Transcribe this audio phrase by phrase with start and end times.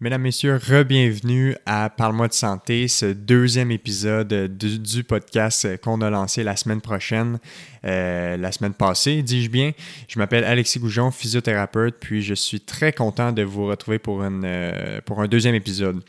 [0.00, 6.44] Mesdames, Messieurs, re-bienvenue à Parle-moi de santé, ce deuxième épisode du, podcast qu'on a lancé
[6.44, 7.40] la semaine prochaine,
[7.84, 9.72] euh, la semaine passée, dis-je bien.
[10.06, 14.44] Je m'appelle Alexis Goujon, physiothérapeute, puis je suis très content de vous retrouver pour, une,
[14.44, 16.00] euh, pour un deuxième épisode.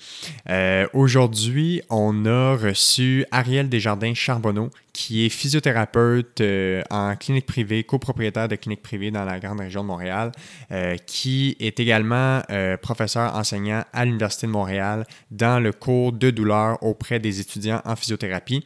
[0.52, 8.48] Euh, Aujourd'hui, on a reçu Ariel Desjardins-Charbonneau, qui est physiothérapeute euh, en clinique privée, copropriétaire
[8.48, 10.32] de clinique privée dans la grande région de Montréal,
[10.72, 16.30] euh, qui est également euh, professeur enseignant à l'Université de Montréal dans le cours de
[16.30, 18.64] douleur auprès des étudiants en physiothérapie.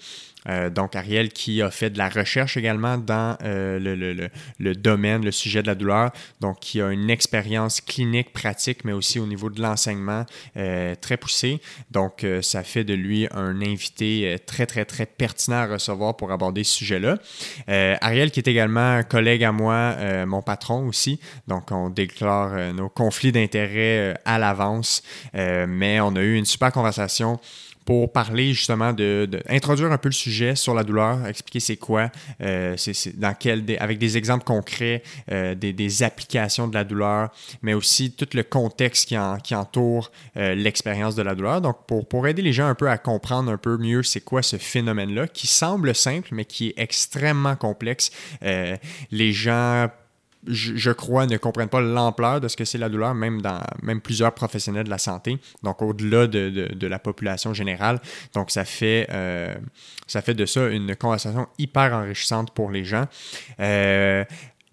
[0.49, 4.29] Euh, donc, Ariel qui a fait de la recherche également dans euh,
[4.59, 6.11] le, domaine, le sujet de la douleur.
[6.41, 10.25] Donc, qui a une expérience clinique, pratique, mais aussi au niveau de l'enseignement
[10.57, 11.61] euh, très poussée.
[11.91, 16.63] Donc, ça fait de lui un invité très, très, très pertinent à recevoir pour aborder
[16.63, 17.17] ce sujet-là.
[18.01, 21.20] Ariel qui est également un collègue à moi, mon patron aussi.
[21.48, 25.03] Donc, on déclare nos conflits d'intérêts à l'avance.
[25.34, 27.39] mais on a eu une super conversation
[27.85, 32.09] pour parler justement de, introduire un peu le sujet sur la douleur, expliquer c'est quoi,
[32.41, 37.29] euh, c'est dans quel, avec des exemples concrets, euh, des, des, applications de la douleur,
[37.62, 41.62] mais aussi tout le contexte qui, en, qui entoure euh, l'expérience de la douleur.
[41.62, 44.41] Donc pour, pour aider les gens un peu à comprendre un peu mieux c'est quoi
[44.41, 48.12] ce phénomène-là, qui semble simple mais qui est extrêmement complexe.
[49.12, 49.90] Les gens
[50.48, 54.02] je, crois, ne comprennent pas l'ampleur de ce que c'est la douleur, même dans même
[54.02, 58.02] plusieurs professionnels de la santé, donc au-delà de, de, de, la population générale.
[58.34, 59.55] Donc, ça fait, euh,
[60.08, 63.05] ça fait de ça une conversation hyper enrichissante pour les gens.
[63.60, 64.24] Euh,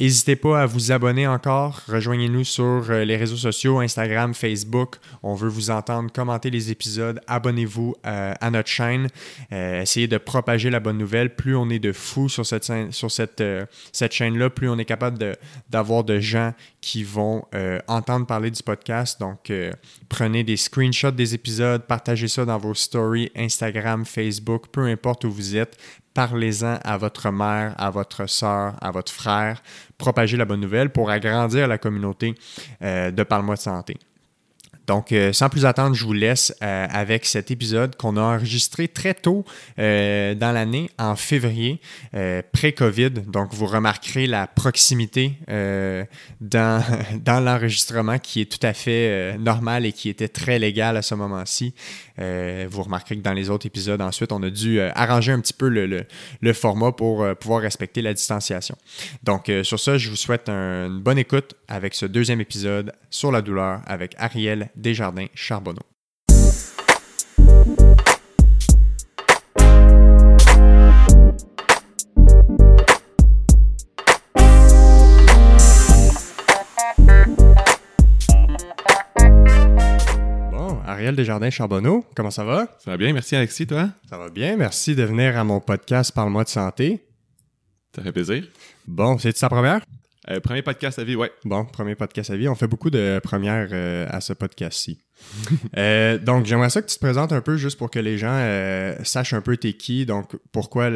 [0.01, 1.83] N'hésitez pas à vous abonner encore.
[1.87, 4.97] Rejoignez-nous sur euh, les réseaux sociaux, Instagram, Facebook.
[5.23, 7.21] On veut vous entendre commenter les épisodes.
[7.27, 9.09] Abonnez-vous euh, à notre chaîne.
[9.53, 11.37] Euh, essayez de propager la bonne nouvelle.
[11.37, 13.45] Plus on est de fous sur cette, sur cette,
[13.93, 15.19] cette chaîne-là, plus on est capable
[15.69, 17.45] d'avoir de, de, gens qui vont
[17.87, 19.21] entendre parler du podcast.
[19.21, 19.53] Donc,
[20.09, 25.31] prenez des screenshots des épisodes, partagez ça dans vos stories Instagram, Facebook, peu importe où
[25.31, 25.77] vous êtes
[26.15, 29.63] parlez-en à votre mère, à votre soeur, à votre frère,
[29.99, 32.35] propagez la bonne nouvelle pour agrandir la communauté
[32.83, 33.97] euh, de Parle-moi de santé.
[34.91, 38.89] Donc, euh, sans plus attendre, je vous laisse euh, avec cet épisode qu'on a enregistré
[38.89, 39.45] très tôt
[39.79, 41.81] euh, dans l'année, en février,
[42.11, 43.11] pré-COVID.
[43.29, 45.35] Donc, vous remarquerez la proximité
[46.41, 46.83] dans,
[47.27, 51.73] l'enregistrement qui est tout à fait normal et qui était très légal à ce moment-ci.
[52.19, 55.69] vous remarquerez que dans les autres épisodes, ensuite, on a dû arranger un petit peu
[55.69, 58.77] le, format pour pouvoir respecter la distanciation.
[59.23, 63.31] Donc, sur ça, je vous souhaite un, une bonne écoute avec ce deuxième épisode sur
[63.31, 65.83] la douleur avec Ariel Desjardins Charbonneau.
[80.51, 82.67] Bon, Ariel Desjardins Charbonneau, comment ça va?
[82.79, 83.91] Ça va bien, merci Alexis, toi?
[84.09, 87.07] Ça va bien, merci de venir à mon podcast Parle-moi de santé.
[87.95, 88.45] Ça fait plaisir.
[88.87, 89.83] Bon, c'est ta première?
[90.31, 91.33] Euh, premier podcast à vie, ouais.
[91.45, 92.49] Bon, premier podcast à vie.
[92.49, 95.03] On fait beaucoup de premières euh, à ce podcast-ci.
[95.77, 98.33] euh, donc, j'aimerais ça que tu te présentes un peu juste pour que les gens
[98.33, 100.89] euh, sachent un peu t'es qui, donc pourquoi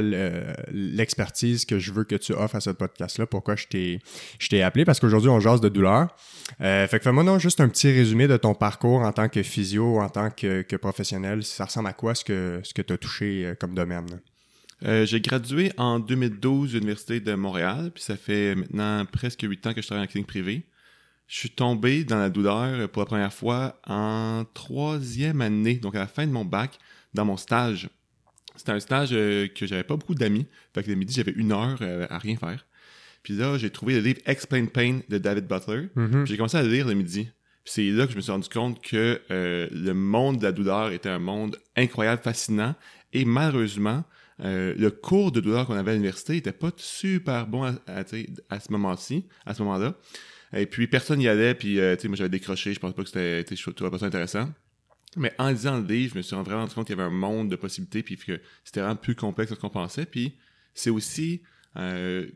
[0.71, 5.01] l'expertise que je veux que tu offres à ce podcast-là, pourquoi je t'ai appelé, parce
[5.01, 6.15] qu'aujourd'hui, on jase de douleur.
[6.61, 10.01] Fait que fais-moi non juste un petit résumé de ton parcours en tant que physio,
[10.01, 11.43] en tant que, que professionnel.
[11.43, 14.21] Ça ressemble à quoi ce que, ce que tu as touché comme domaine?
[14.87, 19.67] Euh, j'ai gradué en 2012 de l'Université de Montréal, puis ça fait maintenant presque huit
[19.67, 20.67] ans que je travaille en clinique privée.
[21.27, 26.01] Je suis tombé dans la douleur pour la première fois en troisième année, donc à
[26.01, 26.79] la fin de mon bac,
[27.15, 27.89] dans mon stage.
[28.57, 31.53] C'était un stage euh, que j'avais pas beaucoup d'amis, fait que le midi j'avais une
[31.53, 32.67] heure euh, à rien faire.
[33.23, 35.89] Puis là, j'ai trouvé le livre Explain Pain de David Butler.
[35.95, 36.27] Mm -hmm.
[36.27, 37.31] J'ai commencé à le lire le midi.
[37.65, 41.09] C'est là que je me suis rendu compte que le monde de la douleur était
[41.09, 42.75] un monde incroyable, fascinant,
[43.15, 44.05] et malheureusement,
[44.41, 48.05] euh, le cours de douleur qu'on avait à l'université n'était pas super bon à, à,
[48.51, 49.95] à ce moment-ci, à ce moment-là.
[50.57, 53.45] Et puis personne n'y allait, puis euh, moi j'avais décroché, je pense pas que c'était,
[53.91, 54.49] pas ça intéressant.
[55.17, 57.15] Mais en lisant le livre, je me suis vraiment rendu compte qu'il y avait un
[57.15, 60.07] monde de possibilités, puis que c'était vraiment plus complexe que ce qu'on pensait.
[60.07, 60.37] Puis
[60.75, 61.43] c'est aussi,
[61.77, 62.27] euh,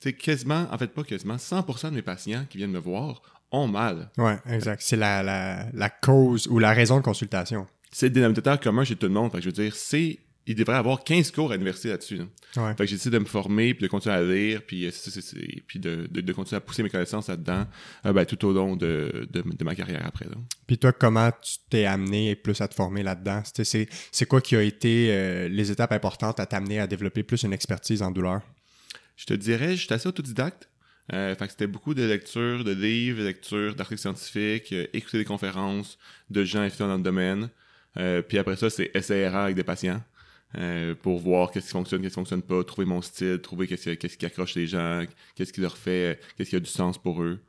[0.00, 3.22] tu sais, quasiment, en fait pas quasiment, 100% de mes patients qui viennent me voir
[3.52, 4.10] ont mal.
[4.18, 4.82] Ouais, exact.
[4.82, 7.66] C'est la, la, la cause ou la raison de consultation.
[7.92, 9.30] C'est le dénominateur commun chez tout le monde.
[9.30, 12.16] Fait que je veux dire, c'est il devrait avoir 15 cours à l'université là-dessus.
[12.16, 12.24] Là.
[12.56, 12.70] Ouais.
[12.76, 14.90] Fait que j'ai décidé de me former, puis de continuer à lire, puis,
[15.66, 17.66] puis de, de, de, continuer à pousser mes connaissances là-dedans
[18.06, 19.28] euh, ben, tout au long de,
[19.62, 20.26] ma carrière après.
[20.26, 20.36] Là.
[20.66, 23.42] Puis toi, comment tu t'es amené plus à te former là-dedans?
[23.44, 27.52] C'est quoi qui a été euh, les étapes importantes à t'amener à développer plus une
[27.52, 28.42] expertise en douleur?
[29.16, 30.68] Je te dirais, j'étais assez autodidacte.
[31.12, 35.18] Euh, fait que c'était beaucoup de lectures, de livres, de lectures d'articles scientifiques, euh, écouter
[35.18, 35.98] des conférences
[36.30, 37.50] de gens influents dans le domaine.
[37.98, 40.02] Euh, puis après ça, c'est SARA avec des patients
[40.56, 43.90] euh, pour voir qu'est-ce qui fonctionne, qu'est-ce qui fonctionne pas, trouver mon style, trouver qu'est-ce
[43.90, 45.04] qu'est-ce qui accroche les gens,
[45.34, 47.40] qu'est-ce qui leur fait, euh, qu'est-ce qui a du sens pour eux.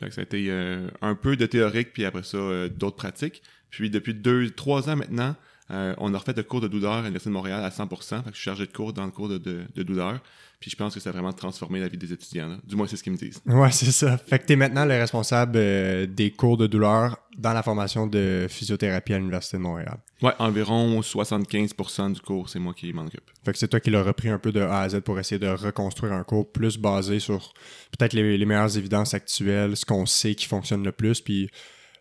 [0.00, 3.42] Que ça a été euh, un peu de théorique, puis après ça, d'autres pratiques.
[3.70, 5.34] Puis depuis deux, trois ans maintenant,
[5.70, 8.22] euh, on a refait le cours de douleur à l'Université de Montréal à 100%.
[8.22, 10.20] Fait que je suis chargé de cours dans le cours de, de, de douleur.
[10.60, 12.48] Puis je pense que ça a vraiment transformé la vie des étudiants.
[12.48, 12.56] là.
[12.64, 13.40] Du moins, c'est ce qu'ils me disent.
[13.46, 14.16] Ouais, c'est ça.
[14.18, 18.46] Fait que t'es maintenant le responsable euh, des cours de douleur dans la formation de
[18.48, 19.98] physiothérapie à l'Université de Montréal.
[20.22, 23.30] Ouais, environ 75% du cours, c'est moi qui m'en occupe.
[23.44, 25.38] Fait que c'est toi qui l'as repris un peu de A à Z pour essayer
[25.38, 27.52] de reconstruire un cours plus basé sur
[27.98, 31.50] peut-être les, les meilleures évidences actuelles, ce qu'on sait qui fonctionne le plus, puis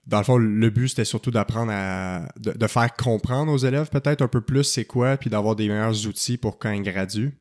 [0.06, 2.28] dans le fond, le but, c'était surtout d'apprendre à...
[2.38, 6.08] De, faire comprendre aux élèves peut-être un peu plus c'est quoi, puis d'avoir des meilleurs
[6.08, 7.32] outils pour quand ils graduent.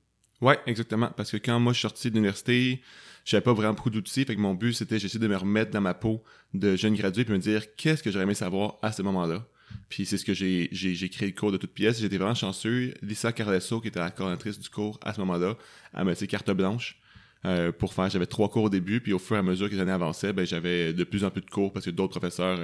[0.40, 1.10] Ouais, exactement.
[1.16, 2.82] Parce que quand moi je suis sorti de l'université,
[3.24, 4.24] j'avais pas vraiment beaucoup d'outils.
[4.24, 6.22] Fait que mon but, c'était j'essayais de me remettre dans ma peau
[6.54, 9.44] de jeune gradué puis me dire qu'est-ce que j'aurais aimé savoir à ce moment-là?
[9.88, 12.00] Puis c'est ce que j'ai, j'ai, créé le cours de toute pièce.
[12.00, 12.94] J'étais vraiment chanceux.
[13.02, 15.56] Lisa Carlesso, qui était la coordinatrice du cours à ce moment-là,
[15.94, 17.00] elle m'a dit carte blanche.
[17.44, 19.74] Euh, pour faire, j'avais trois cours au début, puis au fur et à mesure que
[19.74, 22.58] les années avançaient, ben j'avais de plus en plus de cours parce que d'autres professeurs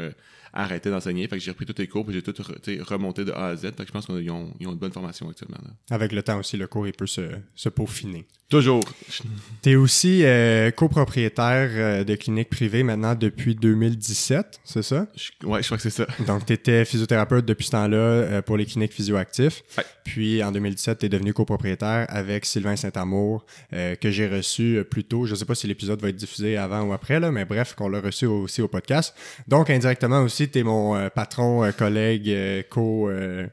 [0.53, 1.27] arrêtaient d'enseigner.
[1.29, 3.57] Fait que j'ai repris tous les cours, puis j'ai tout tu remonté de A à
[3.57, 3.63] Z.
[3.63, 5.59] Fait que je pense qu'ils ont, ils ont une bonne formation actuellement.
[5.65, 5.71] là.
[5.91, 7.23] Avec le temps aussi, le cours, il peut se,
[7.55, 8.27] se peaufiner.
[8.49, 8.83] Toujours.
[9.63, 15.07] T'es aussi euh, copropriétaire euh, de clinique privée maintenant depuis 2017, c'est ça?
[15.15, 16.07] Je- ouais, je crois que c'est ça.
[16.27, 19.63] Donc, tu étais physiothérapeute depuis ce temps-là euh, pour les cliniques physioactifs.
[19.77, 19.85] Ouais.
[20.05, 25.05] Puis, en 2017, tu es devenu copropriétaire avec Sylvain Saint-Amour, euh, que j'ai reçu plus
[25.05, 25.27] tôt.
[25.27, 27.89] Je sais pas si l'épisode va être diffusé avant ou après, là, mais bref, qu'on
[27.89, 29.15] l'a reçu aussi au podcast.
[29.47, 33.09] Donc, indirectement aussi, tu es mon euh, patron, euh, collègue, euh, co...
[33.09, 33.47] euh,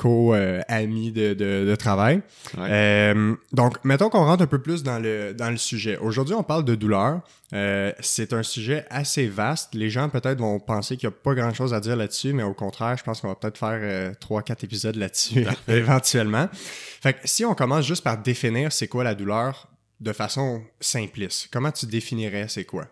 [0.00, 2.22] co-ami de, de, de travail.
[2.56, 2.68] Ouais.
[2.70, 5.98] Euh, donc, mettons qu'on rentre un peu plus dans le, dans le sujet.
[5.98, 7.20] Aujourd'hui, on parle de douleur.
[7.52, 9.74] Euh, c'est un sujet assez vaste.
[9.74, 12.54] Les gens peut-être vont penser qu'il n'y a pas grand-chose à dire là-dessus, mais au
[12.54, 16.48] contraire, je pense qu'on va peut-être faire euh, trois, quatre épisodes là-dessus éventuellement.
[16.52, 19.68] Fait que si on commence juste par définir c'est quoi la douleur
[20.00, 22.86] de façon simpliste, comment tu définirais c'est quoi?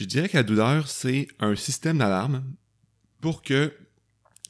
[0.00, 2.42] Je dirais que la douleur, c'est un système d'alarme
[3.20, 3.72] pour que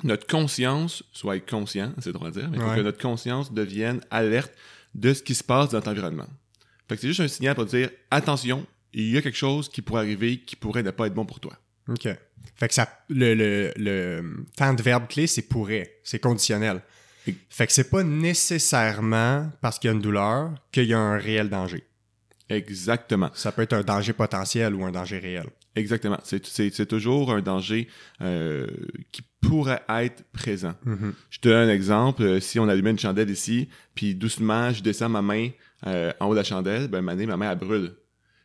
[0.05, 2.77] notre conscience soit conscient, c'est drôle à dire, mais pour Ouais.
[2.77, 4.53] que notre conscience devienne alerte
[4.95, 6.29] de ce qui se passe dans notre environnement.
[6.89, 9.83] Fait que c'est juste un signal pour dire attention, il y a quelque chose qui
[9.83, 11.53] pourrait arriver qui pourrait ne pas être bon pour toi.
[11.89, 12.09] OK.
[12.55, 15.99] Fait que ça, le, le, le temps de verbe clé, c'est pourrait.
[16.05, 16.81] C'est conditionnel.
[17.49, 21.19] Fait que c'est pas nécessairement parce qu'il y a une douleur qu'il y a un
[21.19, 21.85] réel danger.
[22.51, 23.31] Exactement.
[23.35, 25.47] Ça peut être un danger potentiel ou un danger réel.
[25.77, 26.19] Exactement.
[26.25, 27.89] C'est, toujours un danger
[28.21, 28.67] euh,
[29.13, 30.75] qui pourrait être présent.
[30.85, 31.15] Mhm.
[31.31, 32.23] Je te donne un exemple.
[32.23, 35.51] Euh, Si on allumait une chandelle ici, puis doucement, je descends ma main
[35.87, 37.95] euh, en haut de la chandelle, ben, ma main, ma main, elle brûle.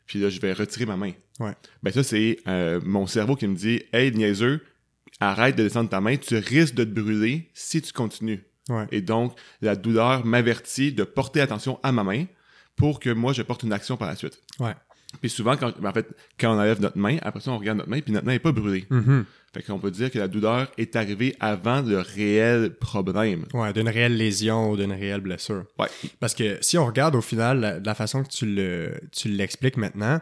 [0.06, 1.12] Puis là, je vais retirer ma main.
[1.40, 1.54] Ouais.
[1.82, 4.62] Ben ça, c'est euh, mon cerveau qui me dit «Hey, niaiseux,
[5.20, 8.44] arrête de descendre ta main, tu risques de te brûler si tu continues.
[8.70, 8.86] Ouais.
[8.92, 12.26] Et donc, la douleur m'avertit de porter attention à ma main
[12.76, 14.40] pour que moi, je porte une action par la suite.
[14.60, 14.74] Ouais.
[15.22, 16.08] Puis souvent, quand, ben, en fait,
[16.40, 18.40] quand on enlève notre main, après ça, on regarde notre main, puis notre main n'est
[18.40, 18.86] pas brûlée.
[18.90, 19.26] Mhm.
[19.54, 23.46] Fait qu'on peut dire que la douleur est arrivée avant le réel problème.
[23.54, 25.64] Ouais, d'une réelle lésion ou d'une réelle blessure.
[25.80, 25.88] Ouais.
[26.20, 29.30] Parce que si on regarde au final, la, de la façon que tu le, tu
[29.30, 30.20] l'expliques maintenant,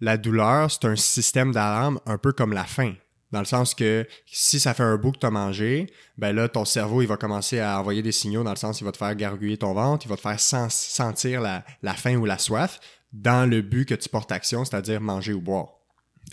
[0.00, 2.94] la douleur, c'est un système d'alarme un peu comme la faim.
[3.32, 5.86] Dans le sens que si ça fait un bout que tu as mangé,
[6.18, 8.84] ben là, ton cerveau, il va commencer à envoyer des signaux dans le sens il
[8.84, 12.16] va te faire gargouiller ton ventre, il va te faire sens- sentir la, la faim
[12.16, 12.78] ou la soif
[13.12, 15.68] dans le but que tu portes action, c'est-à-dire manger ou boire.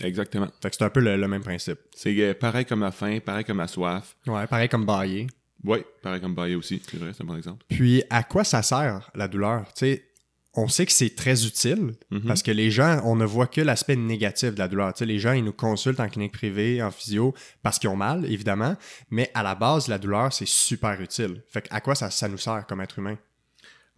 [0.00, 0.48] Exactement.
[0.62, 1.78] Fait que c'est un peu le, le même principe.
[1.94, 4.16] C'est euh, pareil comme la faim, pareil comme la soif.
[4.26, 5.26] Ouais, pareil comme bailler.
[5.64, 6.80] Oui, pareil comme bailler aussi.
[6.90, 7.64] C'est vrai, c'est un bon exemple.
[7.68, 9.64] Puis, à quoi ça sert, la douleur?
[9.74, 10.04] Tu sais,
[10.54, 12.22] on sait que c'est très utile Mhm.
[12.26, 14.92] parce que les gens, on ne voit que l'aspect négatif de la douleur.
[15.00, 18.76] Les gens, ils nous consultent en clinique privée, en physio, parce qu'ils ont mal, évidemment.
[19.10, 21.42] Mais à la base, la douleur, c'est super utile.
[21.48, 23.16] Fait que à quoi ça, ça nous sert comme être humain?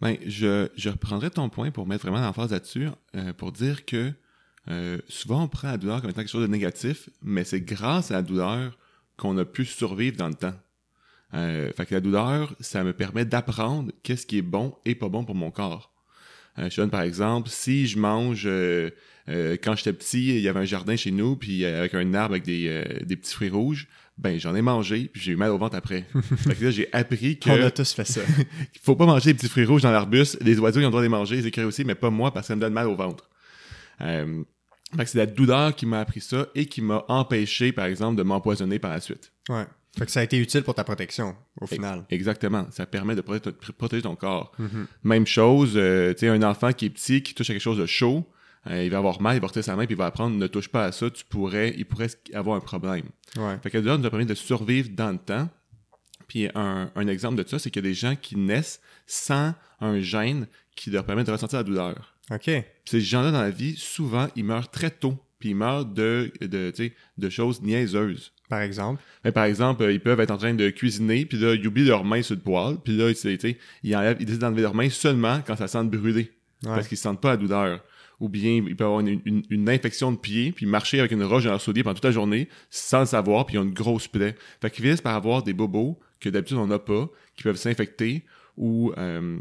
[0.01, 4.11] Ben, je, je reprendrai ton point pour mettre vraiment l'emphase là-dessus, euh, pour dire que
[4.69, 8.11] euh, souvent on prend la douleur comme étant quelque chose de négatif, mais c'est grâce
[8.11, 8.77] à la douleur
[9.17, 10.53] qu'on a pu survivre dans le temps.
[11.33, 15.09] Euh, fait que la douleur, ça me permet d'apprendre qu'est-ce qui est bon et pas
[15.09, 15.92] bon pour mon corps.
[16.57, 18.91] Je donne par exemple, si je mange, euh,
[19.29, 22.13] euh, quand j'étais petit, il y avait un jardin chez nous, puis euh, avec un
[22.13, 25.35] arbre avec des, euh, des petits fruits rouges, ben j'en ai mangé, puis j'ai eu
[25.35, 26.05] mal au ventre après.
[26.37, 27.49] fait que là, j'ai appris que...
[27.49, 28.21] On a tous fait ça.
[28.83, 30.37] Faut pas manger les petits fruits rouges dans l'arbuste.
[30.41, 32.31] Les oiseaux, ils ont le droit de les manger, les écureuils aussi, mais pas moi
[32.31, 33.29] parce que ça me donne mal au ventre.
[34.01, 34.43] Euh,
[34.95, 38.17] fait que c'est la douleur qui m'a appris ça et qui m'a empêché, par exemple,
[38.17, 39.31] de m'empoisonner par la suite.
[39.49, 39.65] ouais.
[39.97, 42.05] Fait que ça a été utile pour ta protection, au final.
[42.09, 42.67] Exactement.
[42.71, 44.51] Ça permet de protéger ton, corps.
[44.57, 44.87] Mhm.
[45.03, 47.77] Même chose, euh, tu sais, un enfant qui est petit, qui touche à quelque chose
[47.77, 48.27] de chaud,
[48.67, 50.47] euh, il va avoir mal, il va retirer sa main, puis il va apprendre ne
[50.47, 53.05] touche pas à ça, tu pourrais, il pourrait avoir un problème.
[53.35, 53.57] Ouais.
[53.61, 55.49] Fait que la douleur nous a permis de survivre dans le temps.
[56.27, 59.53] Puis un, un exemple de ça, c'est qu'il y a des gens qui naissent sans
[59.79, 62.15] un gène qui leur permet de ressentir la douleur.
[62.31, 62.45] OK.
[62.45, 65.19] Puis ces gens-là dans la vie, souvent, ils meurent très tôt.
[65.39, 66.73] Puis ils meurent de, de,
[67.17, 68.31] de choses niaiseuses.
[68.53, 69.01] Par exemple?
[69.25, 71.85] Mais par exemple, euh, ils peuvent être en train de cuisiner, puis là, ils oublient
[71.85, 74.61] leurs mains sur le poêle, puis là, ils, tu sais, ils, enlèvent, ils décident d'enlever
[74.63, 76.31] leurs mains seulement quand ça sent brûler,
[76.63, 76.69] Ouais.
[76.75, 77.83] parce qu'ils sentent pas la douleur.
[78.19, 81.23] Ou bien, ils peuvent avoir une, une- une infection de pied, puis marcher avec une
[81.23, 83.73] roche dans leur soulier pendant toute la journée, sans le savoir, puis ils ont une
[83.73, 84.35] grosse plaie.
[84.61, 88.23] Fait qu'ils finissent par avoir des bobos que d'habitude on n'a pas, qui peuvent s'infecter,
[88.55, 89.37] ou, euh,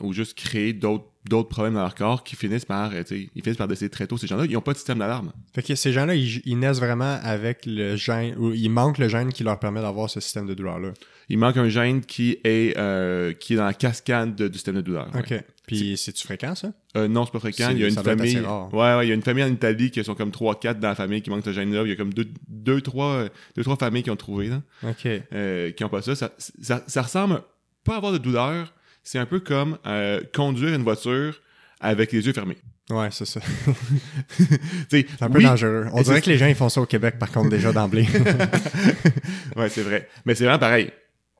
[0.00, 3.30] ou juste créer d'autres d'autres problèmes dans leur corps qui finissent par, euh, tu sais,
[3.34, 4.16] ils finissent par décéder très tôt.
[4.18, 5.32] Ces gens-là, ils n'ont pas de système d'alarme.
[5.54, 9.08] Fait que ces gens-là, ils, ils naissent vraiment avec le gène, ou il manque le
[9.08, 10.90] gène qui leur permet d'avoir ce système de douleur-là.
[11.30, 14.74] Il manque un gène qui est, euh, qui est dans la cascade de- du système
[14.74, 15.08] de douleur.
[15.14, 15.20] ouais.
[15.20, 15.44] OK.
[15.66, 16.72] Puis c'est-tu fréquent, ça?
[16.94, 17.70] Euh, non, c'est pas fréquent.
[17.70, 18.38] Il y a une famille.
[18.70, 20.94] Ouais, ouais, il y a une famille en Italie qui sont comme 3-4 dans la
[20.94, 21.84] famille qui manquent ce gène-là.
[21.84, 23.24] Il y a comme 2-3 deux, trois,
[23.56, 25.08] deux, trois familles qui ont trouvé, là, OK.
[25.32, 26.14] euh, qui ont pas ça.
[26.14, 26.84] Ça, ça.
[26.86, 27.40] ça ressemble
[27.82, 28.73] pas à avoir de douleur.
[29.04, 31.40] C'est un peu comme euh, conduire une voiture
[31.80, 32.56] avec les yeux fermés.
[32.90, 33.40] Ouais, c'est ça.
[34.90, 35.86] C'est un peu oui, dangereux.
[35.92, 38.06] On dirait que les gens, ils font ça au Québec, par contre, déjà d'emblée.
[39.56, 40.06] ouais, c'est vrai.
[40.26, 40.90] Mais c'est vraiment pareil.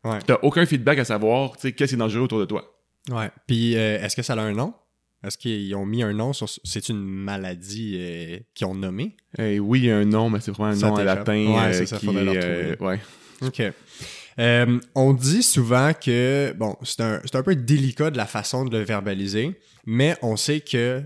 [0.04, 0.20] Ouais.
[0.26, 2.64] T'as aucun feedback à savoir, tu sais, qu'est-ce qui est dangereux autour de toi.
[3.10, 3.30] ouais.
[3.46, 4.72] Puis euh, est-ce que ça a un nom?
[5.24, 6.48] Est-ce qu'ils ont mis un nom sur...
[6.64, 9.16] C'est une maladie euh, qu'ils ont nommée?
[9.38, 11.32] Eh oui, il y a un nom, mais c'est vraiment un Ça nom en latin.
[11.46, 12.90] Ouais, euh, c'est ça, qui faudrait le euh, retrouver.
[12.90, 13.00] ouais.
[13.42, 13.62] OK.
[14.38, 18.76] Euh, on dit souvent que, bon, c'est un, un peu délicat de la façon de
[18.76, 21.02] le verbaliser, mais on sait que,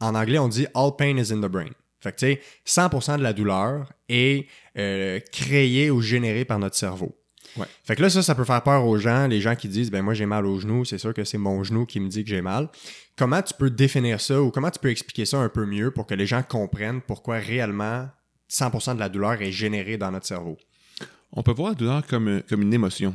[0.00, 1.70] en anglais, on dit all pain is in the brain.
[2.00, 4.46] Fait que, tu sais, 100% de la douleur est
[4.76, 7.16] euh, créée ou générée par notre cerveau.
[7.56, 7.66] Ouais.
[7.84, 10.02] Fait que là, ça, ça peut faire peur aux gens, les gens qui disent, ben
[10.02, 12.30] moi j'ai mal au genou, c'est sûr que c'est mon genou qui me dit que
[12.30, 12.68] j'ai mal.
[13.16, 16.06] Comment tu peux définir ça ou comment tu peux expliquer ça un peu mieux pour
[16.06, 18.08] que les gens comprennent pourquoi réellement
[18.50, 20.58] 100% de la douleur est générée dans notre cerveau?
[21.34, 23.14] On peut voir la douleur comme, comme une émotion.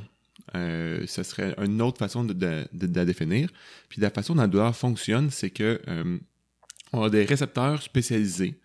[0.56, 3.50] Euh, ça serait une autre façon de, de- de- de la définir.
[3.88, 6.18] Puis la façon dont la douleur fonctionne, c'est que euh,
[6.92, 8.60] on a des récepteurs spécialisés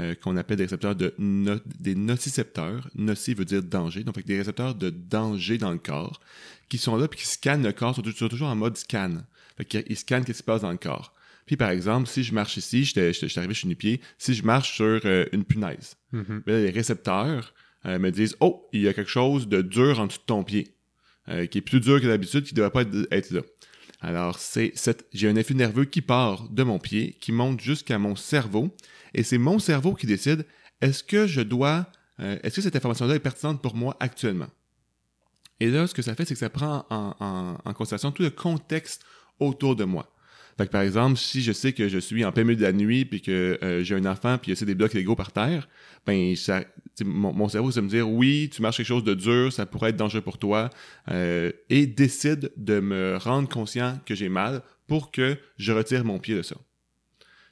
[0.00, 2.88] euh, qu'on appelle des récepteurs de no- des nocicepteurs.
[2.94, 6.20] Noci veut dire danger, donc des récepteurs de danger dans le corps
[6.68, 9.18] qui sont là puis qui scannent le corps, sont toujours, sont toujours en mode scan.
[9.56, 11.14] Fait qu'ils ils scannent ce qui se passe dans le corps.
[11.46, 14.74] Puis par exemple, si je marche ici, j'étais- j'étais arrivé chez nu-pied, si je marche
[14.76, 15.96] sur euh, une punaise,
[16.46, 17.52] là, les récepteurs
[17.86, 20.44] euh, me disent Oh, il y a quelque chose de dur en dessous de ton
[20.44, 20.74] pied,
[21.28, 23.40] euh, qui est plus dur que d'habitude, qui ne devrait pas être, là.
[24.00, 27.98] Alors, c'est cette- j'ai un effet nerveux qui part de mon pied, qui monte jusqu'à
[27.98, 28.74] mon cerveau,
[29.14, 30.44] et c'est mon cerveau qui décide
[30.80, 31.86] est-ce que je dois,
[32.20, 34.48] euh, est-ce que cette information-là est pertinente pour moi actuellement?
[35.60, 38.22] Et là, ce que ça fait, c'est que ça prend en, en- en considération tout
[38.22, 39.04] le contexte
[39.40, 40.10] autour de moi.
[40.56, 42.72] Fait que par exemple, si je sais que je suis en plein milieu de la
[42.72, 45.68] nuit puis que euh, j'ai un enfant puis a des blocs légaux par terre,
[46.06, 46.64] ben ça,
[47.04, 49.90] mon, mon cerveau va me dire oui, tu marches quelque chose de dur, ça pourrait
[49.90, 50.70] être dangereux pour toi,
[51.10, 56.18] euh, et décide de me rendre conscient que j'ai mal pour que je retire mon
[56.18, 56.56] pied de ça.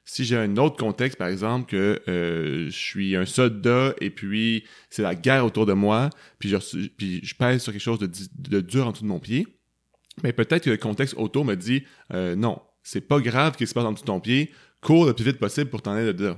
[0.04, 4.64] Si j'ai un autre contexte, par exemple, que euh, je suis un soldat et puis
[4.90, 8.10] c'est la guerre autour de moi, puis je, puis je pèse sur quelque chose de,
[8.36, 9.46] de dur en dessous de mon pied,
[10.22, 13.66] mais peut-être que le contexte autour me dit euh, non, c'est pas grave ce qui
[13.66, 16.12] se passe en dessous de ton pied, cours le plus vite possible pour t'en aller
[16.12, 16.36] de là.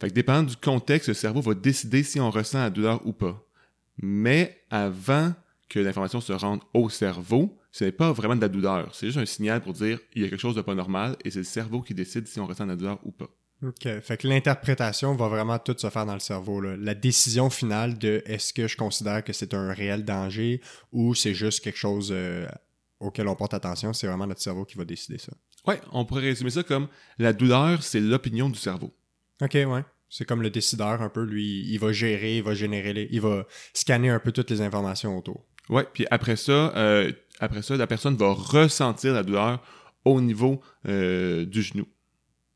[0.00, 3.12] Fait que dépendant du contexte, le cerveau va décider si on ressent la douleur ou
[3.12, 3.42] pas.
[3.98, 5.32] Mais avant
[5.68, 8.94] que l'information se rende au cerveau, ce n'est pas vraiment de la douleur.
[8.94, 11.30] C'est juste un signal pour dire il y a quelque chose de pas normal et
[11.30, 13.28] c'est le cerveau qui décide si on ressent de la douleur ou pas.
[13.62, 13.88] OK.
[14.02, 16.60] Fait que l'interprétation va vraiment tout se faire dans le cerveau.
[16.60, 20.60] La décision finale de est-ce que je considère que c'est un réel danger
[20.92, 22.46] ou c'est juste quelque chose euh,
[23.00, 25.32] auquel on porte attention, c'est vraiment notre cerveau qui va décider ça.
[25.66, 26.88] Ouais, on pourrait résumer ça comme
[27.18, 28.94] la douleur, c'est l'opinion du cerveau.
[29.42, 29.84] OK, ouais.
[30.08, 33.20] C'est comme le décideur un peu, lui, il va gérer, il va générer, les- il
[33.20, 35.44] va scanner un peu toutes les informations autour.
[35.68, 37.10] Ouais, puis après ça, euh,
[37.40, 39.60] après ça, la personne va ressentir la douleur
[40.04, 41.86] au niveau euh, du genou.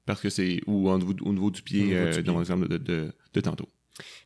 [0.07, 2.33] Parce que c'est ou au niveau, au niveau du pied, niveau euh, du dans pied.
[2.33, 3.69] mon exemple de, de, de tantôt.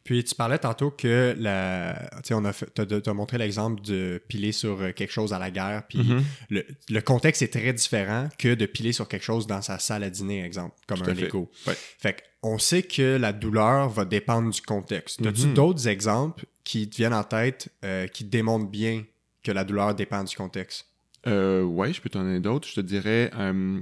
[0.05, 4.53] Puis tu parlais tantôt que la, tu on a t'as, t'as montré l'exemple de piler
[4.53, 6.23] sur euh, quelque chose à la guerre, puis Mhm.
[6.51, 10.03] le, le contexte est très différent que de piler sur quelque chose dans sa salle
[10.05, 11.23] à dîner, exemple, comme Tout un fait.
[11.23, 11.51] Lego.
[11.67, 11.75] Ouais.
[11.99, 15.25] Fait qu'on sait que la douleur va dépendre du contexte.
[15.27, 15.55] As-tu Mhm.
[15.55, 19.05] d'autres exemples qui te viennent en tête euh, qui démontrent bien
[19.43, 20.87] que la douleur dépend du contexte?
[21.27, 22.69] Euh, ouais, je peux t'en donner d'autres.
[22.69, 23.81] Je te dirais euh,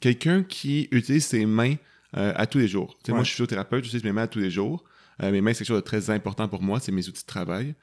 [0.00, 1.76] quelqu'un qui utilise ses mains
[2.14, 2.98] à tous les jours.
[3.04, 4.84] Tu Moi, je suis physiothérapeute, j'utilise mes mains à tous les jours.
[5.22, 7.26] Euh, mes mains, c'est quelque chose de très important pour moi, c'est mes outils de
[7.26, 7.74] travail.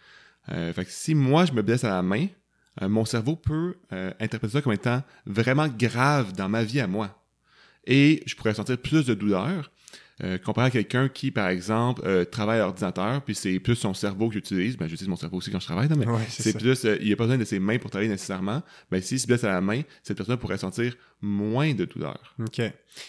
[0.50, 2.28] Euh, fait que si moi, je me blesse à la main,
[2.82, 3.76] euh, mon cerveau peut
[4.20, 7.24] interpréter ça comme étant vraiment grave dans ma vie à moi.
[7.86, 9.72] Et je pourrais sentir plus de douleur
[10.22, 13.94] euh, comparé à quelqu'un qui, par exemple, euh, travaille à l'ordinateur, puis c'est plus son
[13.94, 14.76] cerveau que j'utilise.
[14.76, 17.08] Ben, j'utilise mon cerveau aussi quand je travaille, là, mais Ouais, c'est plus, euh, il
[17.08, 18.62] n'y a pas besoin de ses mains pour travailler nécessairement.
[18.92, 22.36] Ben, s'il se blesse à la main, cette personne pourrait sentir moins de douleur.
[22.40, 22.62] OK.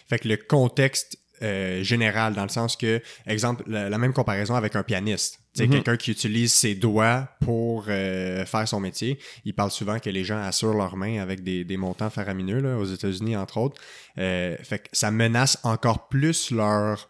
[0.09, 4.55] Fait que le contexte euh, général, dans le sens que, exemple, la, la même comparaison
[4.55, 5.41] avec un pianiste.
[5.59, 5.69] Mhm.
[5.69, 9.19] quelqu'un qui utilise ses doigts pour euh, faire son métier.
[9.45, 12.77] Il parle souvent que les gens assurent leurs mains avec des, des montants faramineux, là,
[12.79, 13.81] aux États-Unis, entre autres.
[14.19, 17.09] Euh, fait que ça menace encore plus leur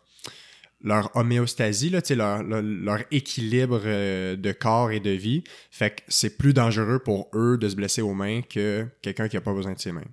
[0.82, 5.44] leur homéostasie, là, leur, leur, leur équilibre euh, de corps et de vie.
[5.70, 9.36] Fait que c'est plus dangereux pour eux de se blesser aux mains que quelqu'un qui
[9.36, 10.06] a pas besoin de ses mains.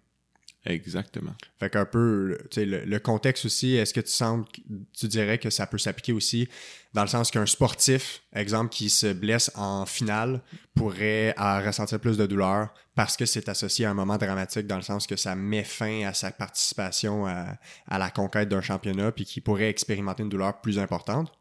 [0.70, 1.34] Exactement.
[1.60, 4.46] Fait qu'un peu, tu sais, le, le contexte aussi, est-ce que tu sens,
[4.94, 6.50] tu dirais que ça peut s'appliquer aussi
[6.94, 10.42] dans le sens qu'un sportif, exemple, qui se blesse en finale,
[10.76, 11.34] pourrait
[11.66, 15.08] ressentir plus de douleur parce que c'est associé à un moment dramatique dans le sens
[15.08, 17.58] que ça met fin à sa participation à,
[17.88, 21.32] à la conquête d'un championnat puis qu'il pourrait expérimenter une douleur plus importante?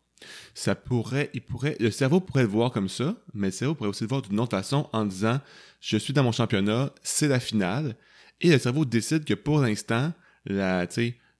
[0.54, 3.90] Ça pourrait, il pourrait, le cerveau pourrait le voir comme ça, mais le cerveau pourrait
[3.90, 5.40] aussi le voir d'une autre façon en disant,
[5.80, 7.96] je suis dans mon championnat, c'est la finale,
[8.40, 10.12] et le cerveau décide que pour l'instant,
[10.44, 10.86] la,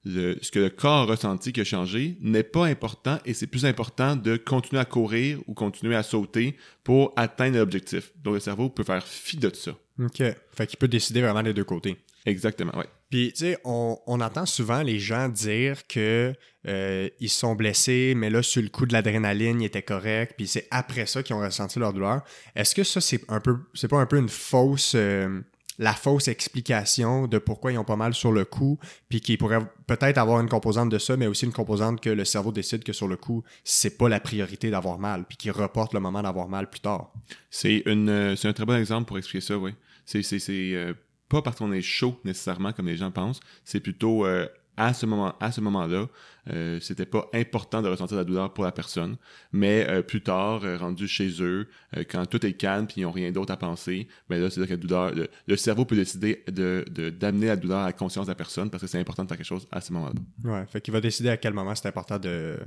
[0.05, 3.47] le, ce que le corps a ressenti qui a changé n'est pas important et c'est
[3.47, 8.11] plus important de continuer à courir ou continuer à sauter pour atteindre l'objectif.
[8.23, 9.71] Donc le cerveau peut faire fi de ça.
[9.99, 10.17] OK.
[10.55, 11.97] Fait qu'il peut décider vraiment des deux côtés.
[12.25, 12.87] Exactement, ouais.
[13.09, 16.33] Puis, tu sais, on, on entend souvent les gens dire que
[16.67, 20.45] euh, ils sont blessés, mais là, sur le coup de l'adrénaline, ils étaient corrects, puis
[20.45, 22.23] c'est après ça qu'ils ont ressenti leur douleur.
[22.53, 25.39] Est-ce que ça, c'est un peu, c'est pas un peu une fausse, euh,
[25.77, 28.79] la fausse explication de pourquoi ils ont pas mal sur le coup,
[29.09, 32.25] puis qu'ils pourraient peut-être avoir une composante de ça, mais aussi une composante que le
[32.25, 35.93] cerveau décide que sur le coup, c'est pas la priorité d'avoir mal, puis qu'il reporte
[35.93, 37.11] le moment d'avoir mal plus tard.
[37.49, 39.73] C'est une, euh, un très bon exemple pour expliquer ça, oui.
[40.05, 40.93] C'est, c'est, c'est euh,
[41.29, 43.39] pas parce qu'on est chaud nécessairement comme les gens pensent.
[43.63, 46.07] C'est plutôt euh, à ce moment, à ce moment-là,
[46.51, 49.17] euh, c'était pas important de ressentir la douleur pour la personne,
[49.51, 51.67] mais euh, plus tard, euh, rendu chez eux,
[52.09, 54.65] quand tout est calme puis ils ont rien d'autre à penser, ben là c'est là
[54.67, 57.93] que la douleur, le, le cerveau peut décider de, de d'amener la douleur à la
[57.93, 60.21] conscience de la personne parce que c'est important de faire quelque chose à ce moment-là.
[60.51, 60.65] Ouais.
[60.67, 62.57] Fait qu'il va décider à quel moment c'est important de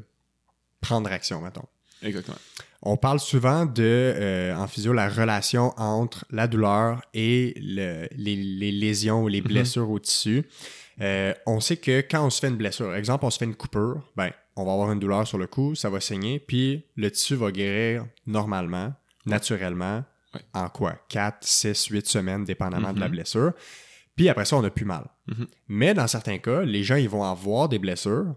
[0.81, 1.67] prendre action, mettons.
[2.03, 2.39] Exactement.
[2.83, 8.37] On parle souvent de, euh, en physio, la relation entre la douleur et le- les,
[8.37, 10.45] les lésions ou les blessures au tissu.
[11.01, 13.55] Euh, on sait que quand on se fait une blessure, exemple, on se fait une
[13.55, 17.11] coupure, ben, on va avoir une douleur sur le cou, ça va saigner, puis le
[17.11, 18.93] tissu va guérir normalement,
[19.27, 20.41] naturellement, Ouais.
[20.55, 20.95] en quoi?
[21.09, 23.13] 4, 6, 8 semaines, dépendamment de la Mhm.
[23.13, 23.53] blessure.
[24.15, 25.07] Puis après ça, on n'a plus mal.
[25.27, 25.47] Mhm.
[25.69, 28.37] Mais dans certains cas, les gens, ils vont avoir des blessures,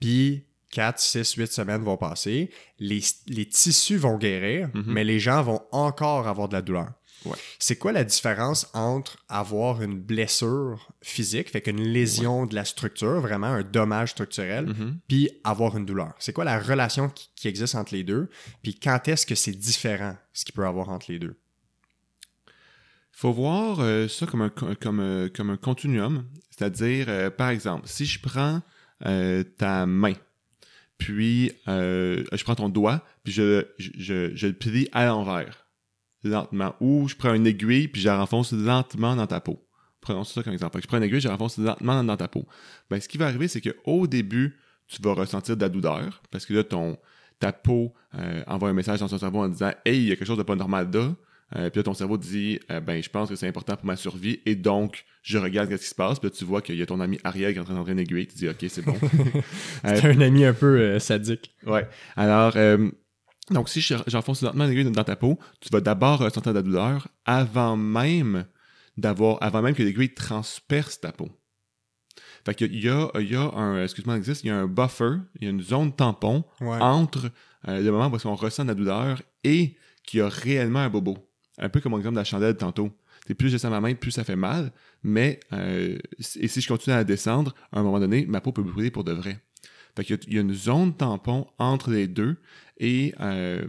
[0.00, 4.84] puis 4, 6, 8 semaines vont passer, les, les tissus vont guérir, Mhm.
[4.86, 6.92] mais les gens vont encore avoir de la douleur.
[7.26, 7.36] Ouais.
[7.58, 13.20] C'est quoi la différence entre avoir une blessure physique, fait qu'une lésion de la structure,
[13.20, 14.98] vraiment un dommage structurel, Mhm.
[15.06, 16.14] puis avoir une douleur?
[16.18, 18.30] C'est quoi la relation qui, qui existe entre les deux?
[18.62, 21.36] Puis quand est-ce que c'est différent, ce qu'il peut avoir entre les deux?
[23.12, 26.24] faut voir euh, ça comme un, co- comme, euh, comme un continuum.
[26.50, 28.62] C'est-à-dire, euh, par exemple, si je prends
[29.58, 30.12] ta main,
[30.98, 35.66] puis je prends ton doigt, puis je, je, je, je le plie à l'envers,
[36.24, 36.74] lentement.
[36.80, 39.64] Ou je prends une aiguille, puis je la renfonce lentement dans ta peau.
[40.00, 40.80] Prenons ça comme exemple.
[40.82, 42.46] Je prends une aiguille, je la renfonce lentement dans ta peau.
[42.88, 44.56] Ben, ce qui va arriver, c'est qu'au début,
[44.86, 46.96] tu vas ressentir de la douleur, parce que là, ton,
[47.38, 50.16] ta peau euh, envoie un message dans ton cerveau en disant «Hey, il y a
[50.16, 51.14] quelque chose de pas normal là».
[51.56, 53.96] Euh, puis là, ton cerveau dit euh, ben, je pense que c'est important pour ma
[53.96, 56.20] survie et donc je regarde ce qui se passe.
[56.20, 57.90] Puis là, tu vois qu'il y a ton ami Ariel qui est en train d'entrer
[57.90, 58.28] une aiguille.
[58.28, 58.94] Tu dis ok, c'est bon.
[59.84, 61.52] Euh, C'est un ami un peu euh, sadique.
[61.66, 61.88] ouais.
[62.14, 62.88] Alors, euh,
[63.50, 66.62] donc si je- j'enfonce lentement l'aiguille dans ta peau, tu vas d'abord ressentir de la
[66.62, 68.44] douleur avant même
[68.96, 71.28] d'avoir, avant même que l'aiguille transperce ta peau.
[72.44, 75.16] Fait qu'il y a, il y a un, excuse-moi, existe, il y a un buffer,
[75.36, 76.78] il y a une zone tampon Ouais.
[76.80, 77.30] entre
[77.68, 80.88] euh, le moment où on ressent de la douleur et qu'il y a réellement un
[80.88, 81.18] bobo.
[81.58, 82.90] Un peu comme l'exemple de la chandelle tantôt.
[83.26, 84.72] C'est plus je sens ma main, plus ça fait mal,
[85.02, 85.98] mais euh,
[86.36, 89.04] et si je continue à descendre, à un moment donné, ma peau peut brûler pour
[89.04, 89.38] de vrai.
[89.96, 92.36] Fait qu'il y a- il y a une zone tampon entre les deux
[92.78, 93.62] et euh,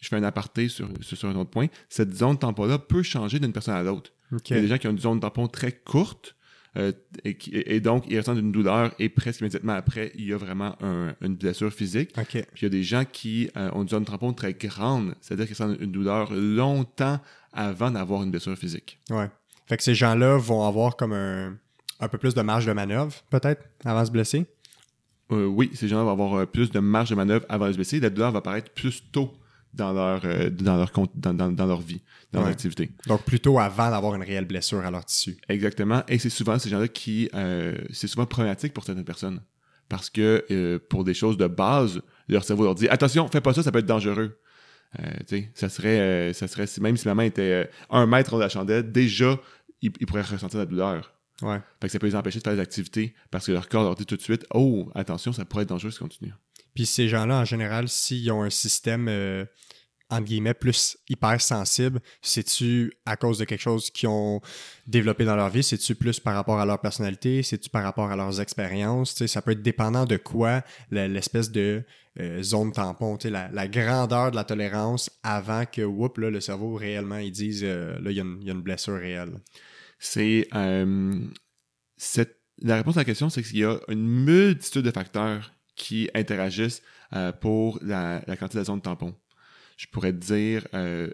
[0.00, 1.66] je fais un aparté sur, sur, un autre point.
[1.88, 4.10] Cette zone tampon-là peut changer d'une personne à l'autre.
[4.32, 6.36] Il y a des gens qui ont une zone tampon très courte
[6.76, 6.92] euh,
[7.24, 11.14] et, donc ils ressentent une douleur et presque immédiatement après, il y a vraiment un-
[11.20, 12.16] une blessure physique.
[12.52, 15.46] Puis il y a des gens qui euh, ont une zone tampon très grande, c'est-à-dire
[15.46, 17.18] qu'ils ressentent une douleur longtemps
[17.52, 19.00] avant d'avoir une blessure physique.
[19.10, 19.28] Ouais.
[19.66, 21.56] Fait que ces gens-là vont avoir comme un,
[21.98, 24.46] un peu plus de marge de manœuvre, peut-être, avant de se blesser?
[25.32, 27.76] Euh, oui, ces gens-là vont avoir euh, plus de marge de manœuvre avant de se
[27.76, 28.00] blesser.
[28.00, 29.32] La douleur va apparaître plus tôt
[29.72, 32.44] dans leur, euh, dans leur, dans, dans- dans leur vie, dans Ouais.
[32.46, 32.90] leur activité.
[33.06, 35.36] Donc, plutôt avant d'avoir une réelle blessure à leur tissu.
[35.48, 36.02] Exactement.
[36.08, 37.28] Et c'est souvent ces gens-là qui.
[37.34, 39.40] euh, c'est souvent problématique pour certaines personnes.
[39.88, 43.52] Parce que euh, pour des choses de base, leur cerveau leur dit attention, fais pas
[43.54, 44.38] ça, ça peut être dangereux.
[44.98, 45.02] Tu
[45.36, 48.90] sais, ça serait, ça serait même si maman était euh, un mètre de la chandelle,
[48.90, 49.38] déjà,
[49.82, 51.12] ils, ils pourraient ressentir la douleur.
[51.42, 51.60] Ouais.
[51.80, 53.94] Fait que ça peut les empêcher de faire des activités parce que leur corps leur
[53.94, 56.32] dit tout de suite Oh, attention, ça pourrait être dangereux si tu continues.
[56.74, 59.44] Puis ces gens-là, en général, s'ils ont un système, euh,
[60.08, 64.40] entre guillemets, plus hypersensible, c'est-tu à cause de quelque chose qu'ils ont
[64.86, 65.62] développé dans leur vie?
[65.62, 67.42] C'est-tu plus par rapport à leur personnalité?
[67.42, 69.24] C'est-tu par rapport à leurs expériences?
[69.26, 71.84] Ça peut être dépendant de quoi l'espèce de
[72.18, 76.74] euh, zone tampon, la, la grandeur de la tolérance avant que, whoop, là, le cerveau
[76.74, 79.40] réellement, ils disent, euh, là, y, il y a une blessure réelle.
[80.00, 80.48] C'est.
[80.54, 81.14] euh,
[81.96, 86.10] cette- la réponse à la question, c'est qu'il y a une multitude de facteurs qui
[86.14, 86.82] interagissent
[87.14, 89.14] euh, pour la, la quantité de zone tampon.
[89.76, 90.66] Je pourrais te dire.
[90.74, 91.10] euh,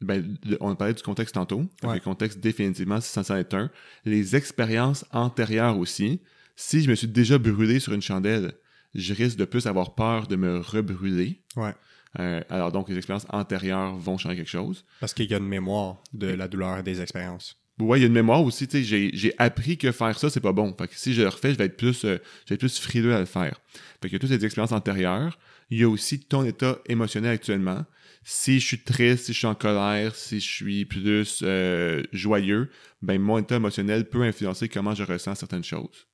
[0.00, 1.64] ben, on a parlé du contexte tantôt.
[1.82, 1.94] Ouais.
[1.94, 3.70] Le contexte, définitivement, c'est censé être un.
[4.04, 6.20] Les expériences antérieures aussi.
[6.56, 8.52] Si je me suis déjà brûlé sur une chandelle,
[8.94, 11.42] je risque de plus avoir peur de me rebrûler.
[11.56, 11.74] Ouais.
[12.20, 14.84] Euh, alors donc, les expériences antérieures vont changer quelque chose.
[15.00, 17.60] Parce qu'il y a une mémoire de la douleur et des expériences.
[17.80, 20.40] Ouais, il y a une mémoire aussi, tu sais, j'ai, appris que faire ça, c'est
[20.40, 20.74] pas bon.
[20.76, 22.78] Fait que si je le refais, je vais être plus, euh, je vais être plus
[22.78, 23.60] frileux à le faire.
[24.02, 25.38] Fait que toutes ces expériences antérieures.
[25.70, 27.84] Il y a aussi ton état émotionnel actuellement.
[28.24, 32.70] Si je suis triste, si je suis en colère, si je suis plus euh, joyeux,
[33.02, 36.06] ben mon état émotionnel peut influencer comment je ressens certaines choses.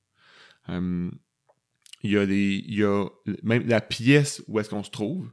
[0.67, 1.17] Hum,
[2.03, 3.07] il y a des, il y a
[3.43, 5.29] même la pièce où est-ce qu'on se trouve.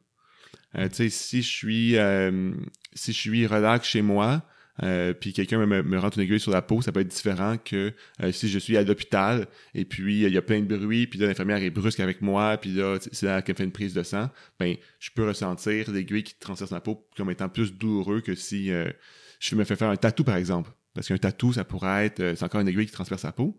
[0.76, 2.52] Euh, tu sais, si je suis, euh,
[2.94, 4.42] si je suis relax chez moi,
[4.82, 7.92] euh, puis quelqu'un me, rentre une aiguille sur la peau, ça peut être différent que
[8.22, 11.06] euh, si je suis à l'hôpital et puis euh, il y a plein de bruit,
[11.06, 13.92] puis là l'infirmière est brusque avec moi, puis là c'est là qu'elle fait une prise
[13.92, 18.20] de sang, ben je peux ressentir l'aiguille qui transperce ma peau comme étant plus douloureux
[18.22, 18.70] que si
[19.40, 20.70] je me fais faire un tatou par exemple.
[20.94, 23.58] Parce qu'un tatou, ça pourrait être, c'est encore une aiguille qui transperce la peau,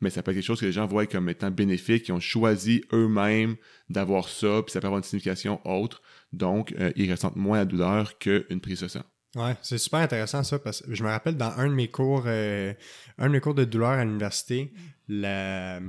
[0.00, 2.20] mais ça peut être quelque chose que les gens voient comme étant bénéfique, qui ont
[2.20, 3.56] choisi eux-mêmes
[3.90, 8.18] d'avoir ça, puis ça peut avoir une signification autre, donc ils ressentent moins la douleur
[8.18, 9.04] qu'une prise de sang.
[9.36, 12.24] Ouais, c'est super intéressant ça parce que je me rappelle dans un de mes cours,
[12.26, 12.72] euh,
[13.18, 14.72] un de mes cours de douleur à l'université,
[15.08, 15.80] la,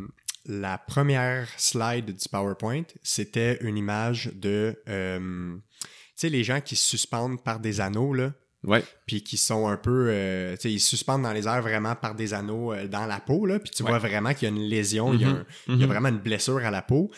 [0.45, 6.75] la première slide du PowerPoint, c'était une image de, euh, tu sais, les gens qui
[6.75, 10.71] se suspendent par des anneaux là, Ouais, puis qui sont un peu, euh, tu sais,
[10.73, 13.71] ils se suspendent dans les airs vraiment par des anneaux dans la peau là, puis
[13.71, 13.89] tu Ouais.
[13.89, 15.87] vois vraiment qu'il y a une lésion, il y a, Mhm, un- il y a
[15.87, 15.91] mhm.
[15.91, 17.09] vraiment une blessure à la peau.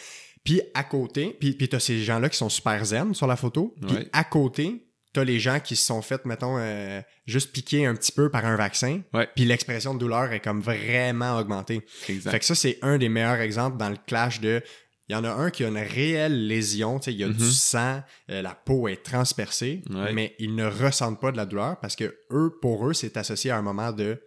[0.45, 3.75] Puis à côté, puis, puis t'as ces gens-là qui sont super zen sur la photo.
[3.85, 4.07] Puis Ouais.
[4.13, 8.11] à côté, t'as les gens qui se sont fait, mettons, euh, juste piquer un petit
[8.11, 9.01] peu par un vaccin.
[9.35, 11.81] Puis l'expression de douleur est comme vraiment augmentée.
[12.09, 12.31] exact.
[12.31, 14.61] Fait que ça, c'est un des meilleurs exemples dans le clash de...
[15.09, 17.27] Il y en a un qui a une réelle lésion, tu sais, il y a
[17.27, 17.33] Mhm.
[17.33, 20.13] du sang, euh, la peau est transpercée, Ouais.
[20.13, 23.51] mais ils ne ressentent pas de la douleur parce que eux, pour eux, c'est associé
[23.51, 24.19] à un moment de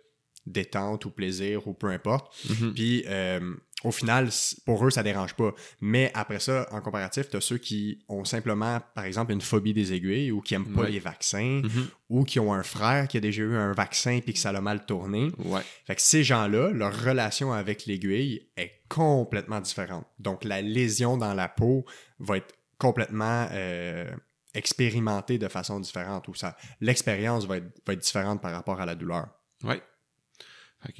[0.44, 2.32] détente ou plaisir ou peu importe.
[2.48, 2.74] Mhm.
[2.74, 3.54] Puis euh,
[3.86, 4.28] au final,
[4.64, 5.52] pour eux, ça dérange pas.
[5.80, 9.72] Mais après ça, en comparatif, tu as ceux qui ont simplement, par exemple, une phobie
[9.74, 10.90] des aiguilles ou qui aiment pas Ouais.
[10.90, 11.86] les vaccins Mhm.
[12.10, 14.60] ou qui ont un frère qui a déjà eu un vaccin puis que ça l'a
[14.60, 15.30] mal tourné.
[15.44, 15.60] Ouais.
[15.86, 20.06] Fait que ces gens-là, leur relation avec l'aiguille est complètement différente.
[20.18, 21.84] Donc la lésion dans la peau
[22.18, 24.10] va être complètement euh,
[24.54, 28.86] expérimentée de façon différente ou ça l'expérience va être, va être différente par rapport à
[28.86, 29.28] la douleur.
[29.62, 29.80] Ouais.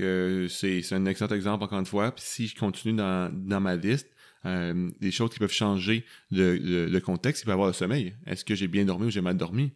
[0.00, 2.14] Euh, c'est un excellent exemple encore une fois.
[2.16, 4.08] Si je continue dans, ma liste,
[4.44, 8.14] euh, des choses qui peuvent changer le, contexte, il peut y avoir le sommeil.
[8.26, 9.72] Est-ce que j'ai bien dormi ou j'ai mal dormi?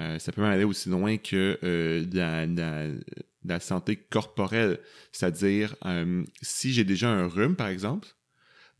[0.00, 1.58] Euh, ça peut même aller aussi loin que
[3.44, 4.80] la, santé corporelle.
[5.12, 5.76] C'est-à-dire,
[6.42, 8.08] si j'ai déjà un rhume, par exemple,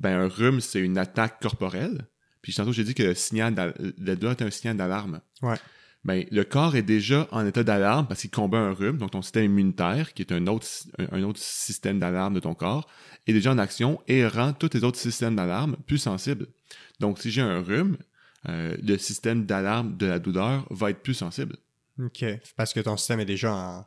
[0.01, 2.09] ben un rhume, c'est une attaque corporelle.
[2.43, 3.55] Puis tantôt, j'ai dit que le signal
[4.07, 5.21] est un signal d'alarme.
[6.05, 9.23] Ben, le corps est déjà en état d'alarme parce qu'il combat un rhume, donc ton
[9.23, 10.67] système immunitaire, qui est un autre,
[10.99, 12.87] un, un autre système d'alarme de ton corps,
[13.27, 16.49] est déjà en action et rend tous les autres systèmes d'alarme plus sensibles.
[17.01, 17.97] Donc, si j'ai un rhume,
[18.49, 21.57] euh, le système d'alarme de la douleur va être plus sensible.
[21.99, 22.25] OK.
[22.57, 23.87] Parce que ton système est déjà en,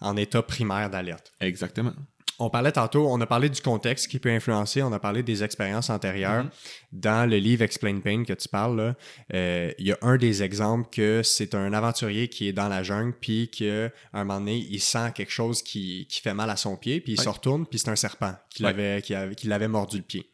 [0.00, 1.32] en état primaire d'alerte.
[1.40, 1.94] Exactement.
[2.38, 5.44] On parlait tantôt, on a parlé du contexte qui peut influencer, on a parlé des
[5.44, 6.44] expériences antérieures.
[6.44, 6.50] Mhm.
[6.92, 8.94] Dans le livre Explain Pain que tu parles,
[9.32, 12.82] euh, il y a un des exemples que c'est un aventurier qui est dans la
[12.82, 16.56] jungle, puis qu'à un moment donné, il sent quelque chose qui, qui fait mal à
[16.56, 19.46] son pied, puis il se retourne, puis c'est un serpent qui l'avait qui avait- qui
[19.46, 20.30] l'avait mordu le pied.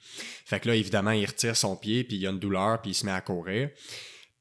[0.46, 2.92] Fait que là, évidemment, il retire son pied, puis il y a une douleur, puis
[2.92, 3.70] il se met à courir.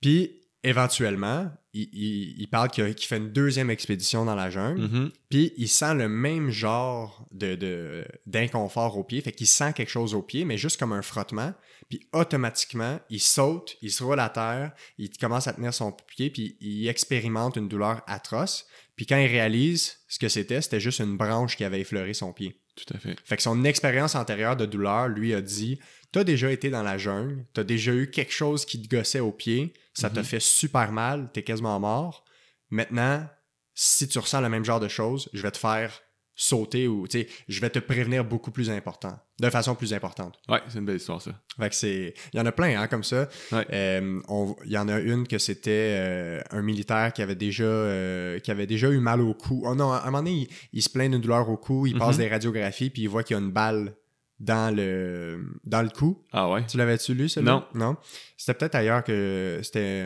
[0.02, 5.12] Puis éventuellement, il, il- il parle qu'il fait une deuxième expédition dans la jungle, Mhm.
[5.30, 9.22] puis il sent le même genre de- d'inconfort au pied.
[9.22, 11.54] Fait qu'il sent quelque chose au pied, mais juste comme un frottement.
[11.90, 16.30] Puis automatiquement, il saute, il se roule à terre, il commence à tenir son pied,
[16.30, 18.66] puis il expérimente une douleur atroce.
[18.96, 22.34] Puis quand il réalise ce que c'était, c'était juste une branche qui avait effleuré son
[22.34, 22.60] pied.
[22.76, 23.16] Tout à fait.
[23.26, 25.80] Fait que son expérience antérieure de douleur lui a dit
[26.24, 29.74] Déjà été dans la jungle, t'as déjà eu quelque chose qui te gossait au pied,
[29.94, 30.26] ça te Mhm.
[30.26, 32.26] fait super mal, t'es quasiment mort.
[32.70, 33.28] Maintenant,
[33.74, 36.02] si tu ressens le même genre de choses, je vais te faire
[36.40, 40.38] sauter ou, tu sais, je vais te prévenir beaucoup plus important, de façon plus importante.
[40.48, 41.32] Ouais, c'est une belle histoire, ça.
[41.60, 42.14] Fait que c'est.
[42.32, 43.28] Il y en a plein, hein, comme ça.
[43.52, 43.66] Ouais.
[43.74, 44.20] Euh,
[44.66, 48.52] Il y en a une que c'était euh, un militaire qui avait déjà euh, qui
[48.52, 49.64] avait déjà eu mal au cou.
[49.66, 51.98] Oh non, à un moment donné, il, il se plaint d'une douleur au cou, il
[51.98, 52.24] passe Mhm.
[52.24, 53.96] des radiographies, puis il voit qu'il y a une balle
[54.40, 56.24] dans le dans le cou.
[56.32, 56.66] Ah ouais?
[56.68, 57.66] Tu l'avais-tu lu, celui Non.
[57.74, 57.98] Non?
[58.38, 60.06] C'était peut-être ailleurs que c'était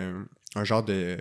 [0.56, 1.18] un, genre de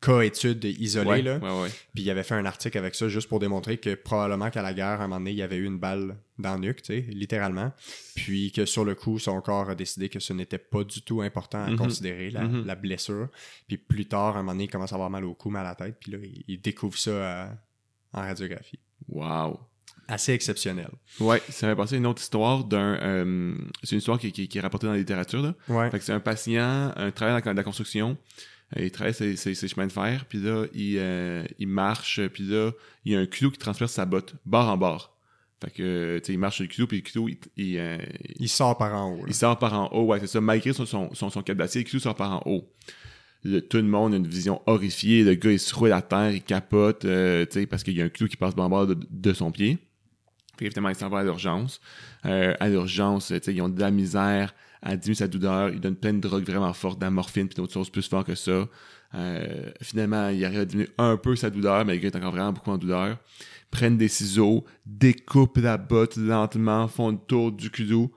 [0.00, 1.36] cas étude isolé, ouais, là.
[1.38, 1.68] ouais, ouais.
[1.94, 4.72] Puis il avait fait un article avec ça juste pour démontrer que probablement qu'à la
[4.72, 6.94] guerre, à un moment donné, il y avait eu une balle dans le nuque, tu
[6.94, 7.70] sais, littéralement.
[8.16, 11.20] Puis que sur le coup, son corps a décidé que ce n'était pas du tout
[11.20, 11.76] important à Mhm.
[11.76, 12.64] considérer, la, Mhm.
[12.64, 13.28] la blessure.
[13.68, 15.66] Puis plus tard, à un moment donné, il commence à avoir mal au cou, mal
[15.66, 15.96] à la tête.
[16.00, 17.46] Puis là, il, il découvre ça euh,
[18.14, 18.78] en radiographie.
[19.06, 19.60] Wow.
[20.12, 20.88] Assez exceptionnel.
[21.20, 22.98] Ouais, ça m'a passé une autre histoire d'un.
[23.00, 25.54] euh, c'est une histoire qui, qui- qui est rapportée dans la littérature, là.
[25.68, 25.90] Ouais.
[25.90, 28.16] Fait que c'est un patient, un travailleur dans la construction.
[28.76, 32.20] euh, Il travaille ses, ses- ses chemins de fer, puis là, il, euh, il marche,
[32.28, 32.72] puis là,
[33.04, 35.16] il y a un clou qui transperce sa botte, bord en bord.
[35.62, 37.98] Fait que, tu sais, il marche sur le clou, puis le clou, il, il, euh,
[38.38, 39.16] Il sort par en haut.
[39.18, 39.24] là.
[39.28, 40.40] il sort par en haut, ouais, c'est ça.
[40.40, 42.68] Malgré son, son, son, son cap d'acier, le clou sort par en haut.
[43.44, 45.22] Le- tout le monde a une vision horrifiée.
[45.24, 48.02] Le gars, il se roule à terre, il capote, euh, tu sais, parce qu'il y
[48.02, 49.78] a un clou qui passe en bord de, de son pied.
[50.60, 51.80] Puis évidemment, il s'en va à l'urgence.
[52.26, 55.70] Euh, à l'urgence, ils ont de la misère à diminuer sa douleur.
[55.70, 58.26] Ils donnent plein de drogues vraiment fortes, de la morphine, puis d'autres choses plus fortes
[58.26, 58.68] que ça.
[59.14, 62.32] Euh, finalement, il arrive à diminuer un peu sa douleur, mais le gars est encore
[62.32, 63.16] vraiment beaucoup en douleur.
[63.70, 68.12] Prennent des ciseaux, découpent la botte lentement, font le tour du clou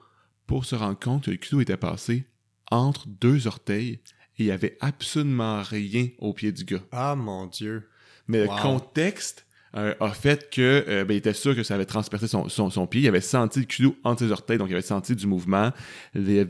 [0.46, 2.26] pour se rendre compte que le clou était passé
[2.72, 4.02] entre deux orteils
[4.38, 6.82] et il y avait absolument rien au pied du gars.
[6.92, 7.88] Ah mon Dieu.
[8.28, 8.56] Mais Wow.
[8.56, 12.28] le contexte euh, a fait que euh, ben, il était sûr que ça avait transpercé
[12.28, 13.02] son, son, son pied.
[13.02, 15.72] Il avait senti le clou entre ses orteils, donc il avait senti du mouvement.
[16.14, 16.44] Les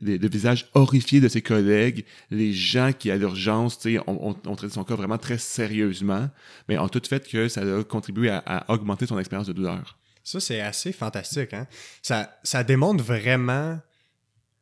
[0.00, 4.56] les- le visage horrifié de ses collègues, les gens qui à l'urgence, ont, ont, ont
[4.56, 6.28] traité son cas vraiment très sérieusement,
[6.68, 9.98] mais ont tout fait que ça a contribué à, à augmenter son expérience de douleur.
[10.24, 11.52] Ça, c'est assez fantastique.
[11.52, 11.66] Hein?
[12.00, 13.78] Ça, ça démontre vraiment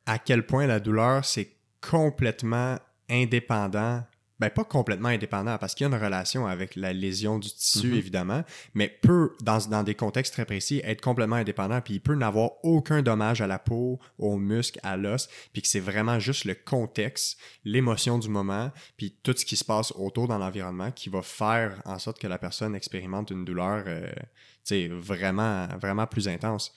[0.06, 2.76] à quel point la douleur, c'est complètement
[3.08, 4.02] indépendant.
[4.40, 7.88] Ben, pas complètement indépendant, parce qu'il y a une relation avec la lésion du tissu,
[7.88, 7.94] Mhm.
[7.94, 12.14] évidemment, mais peut, dans, dans des contextes très précis, être complètement indépendant, puis il peut
[12.14, 16.46] n'avoir aucun dommage à la peau, aux muscles, à l'os, puis que c'est vraiment juste
[16.46, 21.10] le contexte, l'émotion du moment, puis tout ce qui se passe autour dans l'environnement qui
[21.10, 26.06] va faire en sorte que la personne expérimente une douleur euh, tu sais, vraiment, vraiment
[26.06, 26.72] plus intense.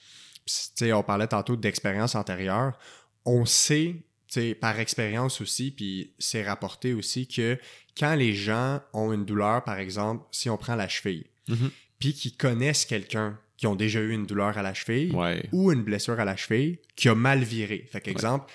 [0.46, 2.78] Sais, on parlait tantôt d'expérience antérieure.
[3.24, 3.96] On sait,
[4.40, 7.58] sais, par expérience aussi, puis c'est rapporté aussi que
[7.98, 11.70] quand les gens ont une douleur, par exemple, si on prend la cheville, Mhm.
[11.98, 15.48] puis qu'ils connaissent quelqu'un qui ont déjà eu une douleur à la cheville Ouais.
[15.52, 17.86] ou une blessure à la cheville qui a mal viré.
[17.90, 18.52] Fait qu'exemple,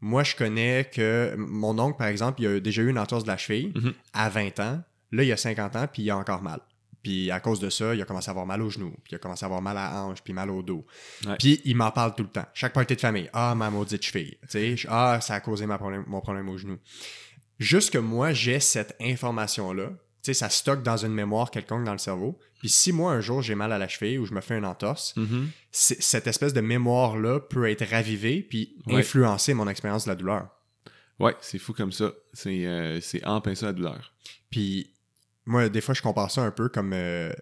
[0.00, 3.28] moi, je connais que mon oncle, par exemple, il a déjà eu une entorse de
[3.28, 3.92] la cheville Mhm.
[4.12, 4.82] à 20 ans.
[5.12, 6.60] Là, il a 50 ans, puis il a encore mal.
[7.02, 9.14] Puis à cause de ça, il a commencé à avoir mal aux genoux, puis il
[9.14, 10.86] a commencé à avoir mal à la hanche, puis mal au dos.
[11.26, 11.36] Ouais.
[11.38, 12.46] Puis il m'en parle tout le temps.
[12.54, 13.30] Chaque partie de famille.
[13.32, 14.36] Ah, ma maudite cheville.
[14.50, 16.78] Tu sais, ah, ça a causé ma problème, mon problème au genou.
[17.58, 19.88] Juste que moi, j'ai cette information-là.
[19.88, 22.38] Tu sais, ça stocke dans une mémoire quelconque dans le cerveau.
[22.58, 24.66] Puis si moi, un jour, j'ai mal à la cheville ou je me fais une
[24.66, 25.48] entorse, Mhm.
[25.72, 28.96] c'est- cette espèce de mémoire-là peut être ravivée puis Ouais.
[29.00, 30.48] influencer mon expérience de la douleur.
[31.18, 32.12] Ouais, c'est fou comme ça.
[32.34, 34.12] C'est euh, en ça la douleur.
[34.50, 34.92] Puis
[35.50, 37.32] moi, des fois, je compare ça un peu comme euh,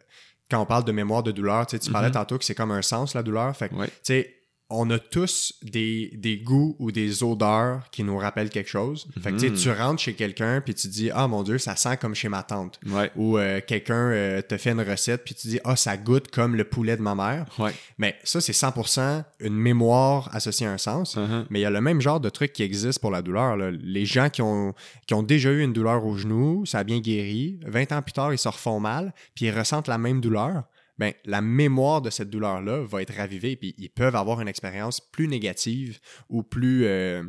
[0.51, 1.67] quand on parle de mémoire de douleur.
[1.67, 2.15] Tu sais, tu parlais Mhm.
[2.15, 3.55] tantôt que c'est comme un sens, la douleur.
[3.57, 3.87] Fait que, Ouais.
[3.87, 4.38] tu sais,
[4.71, 9.09] on a tous des, des goûts ou des odeurs qui nous rappellent quelque chose.
[9.23, 9.57] Fait que, tu sais, Mhm.
[9.57, 12.43] tu rentres chez quelqu'un puis tu dis «Ah, mon Dieu, ça sent comme chez ma
[12.43, 12.79] tante.
[12.87, 16.31] Ouais.» Ou euh, quelqu'un euh, te fait une recette puis tu dis «Ah, ça goûte
[16.31, 17.47] comme le poulet de ma mère.
[17.59, 21.17] Ouais.» Mais ça, c'est 100% une mémoire associée à un sens.
[21.17, 21.47] Mhm.
[21.49, 23.57] Mais il y a le même genre de truc qui existe pour la douleur.
[23.57, 23.71] là.
[23.71, 24.75] Les gens qui ont,
[25.07, 27.59] qui ont déjà eu une douleur au genou, ça a bien guéri.
[27.67, 30.65] 20 ans plus tard, ils se refont mal, puis ils ressentent la même douleur.
[30.99, 35.01] Ben, la mémoire de cette douleur-là va être ravivée, puis ils peuvent avoir une expérience
[35.01, 37.23] plus négative ou plus, euh,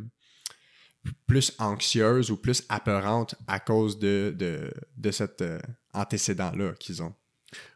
[1.28, 5.60] plus anxieuse ou plus apeurante à cause de, de, de cet euh,
[5.94, 7.14] antécédent-là qu'ils ont.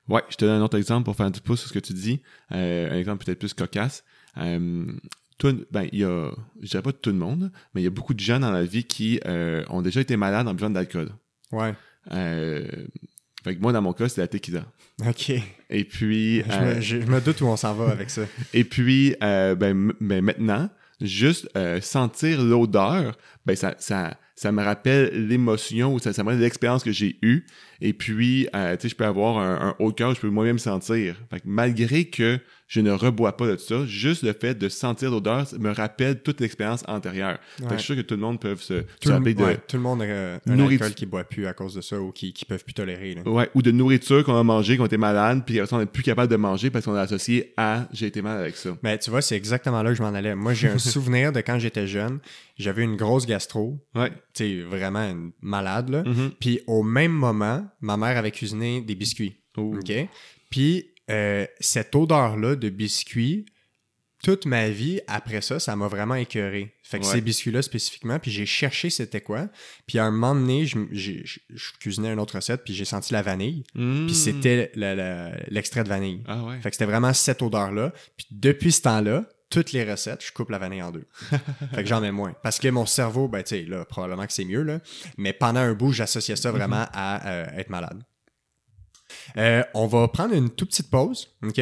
[0.08, 1.94] Ouais, je te donne un autre exemple pour faire du pouce sur ce que tu
[1.94, 2.24] dis.
[2.52, 4.04] Euh, un exemple peut-être plus cocasse.
[5.38, 7.92] Tout, ben, il y a, je dirais pas tout le monde, mais il y a
[7.92, 11.10] beaucoup de gens dans la vie qui ont déjà été malades en buvant de l'alcool.
[11.52, 11.74] Ouais.
[13.44, 14.66] Fait que moi, dans mon cas, c'était la tequila.
[15.08, 15.32] OK.
[15.70, 18.22] Et puis, Je, euh, me, je- je me doute où on s'en va avec ça.
[18.54, 20.70] et puis euh, ben, ben, maintenant,
[21.02, 26.30] juste euh, sentir l'odeur, ben ça, ça, ça me rappelle l'émotion ou ça, ça me
[26.30, 27.46] rappelle l'expérience que j'ai eue.
[27.82, 31.16] Et puis, tu sais, je peux avoir un, un haut cœur, je peux moi-même sentir.
[31.30, 32.40] Fait que malgré que
[32.74, 36.42] je ne rebois pas de ça, juste le fait de sentir l'odeur me rappelle toute
[36.42, 37.38] l'expérience antérieure.
[37.60, 39.36] Fait que je suis sûr que tout le monde peut se, Tout se le, rappeler
[39.36, 40.86] de, ouais, tout le monde a un Nourriture.
[40.86, 43.14] alcool qui boit plus à cause de ça ou qui, qui peuvent plus tolérer.
[43.14, 43.30] là.
[43.30, 46.32] Ouais, ou de nourriture qu'on a mangé, qu'on était malade, puis on n'est plus capable
[46.32, 48.76] de manger parce qu'on a associé à j'ai été mal avec ça.
[48.82, 50.34] Mais tu vois, c'est exactement là que je m'en allais.
[50.34, 52.22] Moi, j'ai un souvenir de quand j'étais jeune.
[52.58, 53.86] J'avais une grosse gastro.
[53.94, 54.10] Ouais.
[54.34, 56.02] Tu sais, vraiment une malade, là.
[56.04, 56.32] Mhm.
[56.40, 59.36] Puis au même moment, ma mère avait cuisiné des biscuits.
[59.58, 59.92] OK?
[60.50, 63.46] Puis euh, cette odeur-là de biscuits,
[64.24, 66.74] toute ma vie, après ça, ça m'a vraiment écœuré.
[66.82, 67.12] Fait que Ouais.
[67.12, 69.50] ces biscuits-là spécifiquement, puis j'ai cherché c'était quoi.
[69.86, 72.86] Puis à un moment donné, je, j'ai- je- je cuisinais une autre recette, puis j'ai
[72.86, 73.64] senti la vanille.
[73.74, 76.24] Puis c'était la- la- l'extrait de vanille.
[76.28, 76.62] Ah ouais.
[76.62, 77.92] Fait que c'était vraiment cette odeur-là.
[78.16, 81.06] Puis depuis ce temps-là, toutes les recettes, je coupe la vanille en deux.
[81.76, 82.34] fait que j'en mets moins.
[82.44, 84.80] Parce que mon cerveau, ben tu sais, là, probablement que c'est mieux, là.
[85.18, 88.02] Mais pendant un bout, j'associais ça vraiment à euh, être malade.
[89.38, 91.62] Euh, on va prendre une toute petite pause, OK?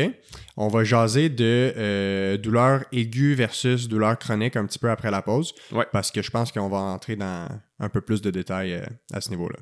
[0.58, 5.21] On va jaser de euh, douleur aiguë versus douleur chronique un petit peu après la
[5.21, 5.54] pause.
[5.71, 5.86] Ouais.
[5.91, 7.47] Parce que je pense qu'on va entrer dans
[7.80, 9.58] un peu plus de détails euh, à ce niveau-là.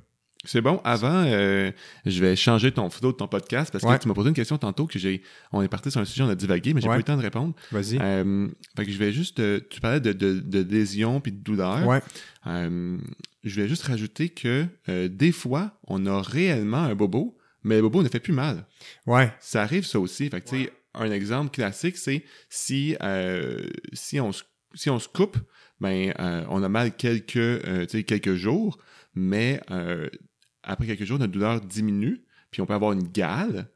[0.45, 0.79] C'est bon.
[0.85, 1.69] Avant, euh,
[2.05, 3.99] je vais changer ton flow de ton podcast parce que Ouais.
[3.99, 5.21] tu m'as posé une question tantôt que j'ai.
[5.51, 6.93] On est parti sur un sujet, on a divagué, mais j'ai Ouais.
[6.93, 7.53] pas eu le temps de répondre.
[7.73, 7.97] Vas-y.
[8.01, 9.41] Euh, fait que je vais juste.
[9.41, 11.85] euh, tu parlais de, de, de lésions puis de douleur.
[11.85, 11.99] ouais.
[13.43, 14.65] Je vais juste rajouter que
[15.07, 18.65] des fois, on a réellement un bobo, mais le bobo ne fait plus mal.
[19.06, 19.32] Ouais.
[19.39, 20.30] Ça arrive ça aussi.
[20.30, 24.43] Fait que, un exemple classique, c'est si, euh, si, on, se-
[24.74, 25.38] si on se coupe,
[25.80, 28.78] ben, euh, on a mal quelques, euh, quelques jours,
[29.15, 29.62] mais
[30.63, 33.69] après quelques jours, notre douleur diminue, puis on peut avoir une gale.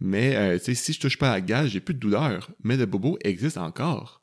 [0.00, 2.50] Mais si je touche pas à la gale, j'ai plus de douleur.
[2.62, 4.22] Mais le bobo existe encore.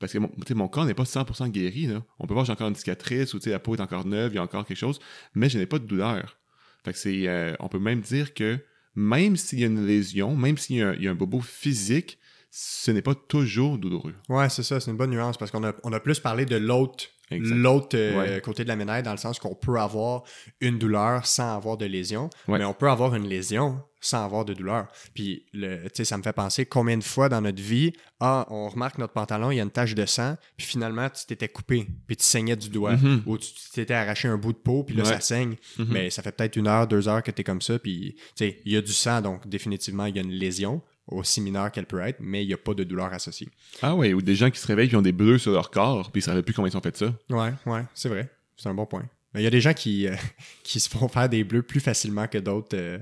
[0.00, 1.86] Parce que mon, mon corps n'est pas 100% guéri.
[1.86, 2.02] Là.
[2.18, 4.36] On peut voir que j'ai encore une cicatrice ou la peau est encore neuve, il
[4.36, 4.98] y a encore quelque chose,
[5.34, 6.38] mais je n'ai pas de douleur.
[6.84, 8.58] Fait que c'est, euh, on peut même dire que
[8.94, 11.14] même s'il y a une lésion, même s'il y a un, il y a un
[11.14, 12.18] bobo physique,
[12.50, 14.14] ce n'est pas toujours douloureux.
[14.28, 16.56] Ouais, c'est ça, c'est une bonne nuance parce qu'on a, on a plus parlé de
[16.56, 18.40] l'autre euh, Ouais.
[18.42, 20.22] côté de la médaille dans le sens qu'on peut avoir
[20.60, 22.58] une douleur sans avoir de lésion, Ouais.
[22.58, 24.86] mais on peut avoir une lésion sans avoir de douleur.
[25.14, 28.46] Puis, le- tu sais, ça me fait penser combien de fois dans notre vie, ah,
[28.50, 31.48] on remarque notre pantalon, il y a une tache de sang, puis finalement, tu t'étais
[31.48, 33.22] coupé, puis tu saignais du doigt, Mhm.
[33.26, 35.08] ou tu t'étais arraché un bout de peau, puis là, Ouais.
[35.08, 35.56] ça saigne.
[35.78, 35.86] Mhm.
[35.90, 38.44] Mais ça fait peut-être une heure, deux heures que tu es comme ça, puis, tu
[38.46, 41.70] sais, il y a du sang, donc définitivement, il y a une lésion, aussi mineure
[41.70, 43.48] qu'elle peut être, mais il n'y a pas de douleur associée.
[43.82, 46.10] Ah ouais, ou des gens qui se réveillent et ont des bleus sur leur corps,
[46.10, 47.12] puis ils ne savaient plus comment ils ont fait ça.
[47.28, 48.30] Ouais, ouais, c'est vrai.
[48.56, 49.04] C'est un bon point.
[49.34, 50.14] Mais il y a des gens qui, euh,
[50.62, 52.74] qui se font faire des bleus plus facilement que d'autres.
[52.76, 52.98] euh,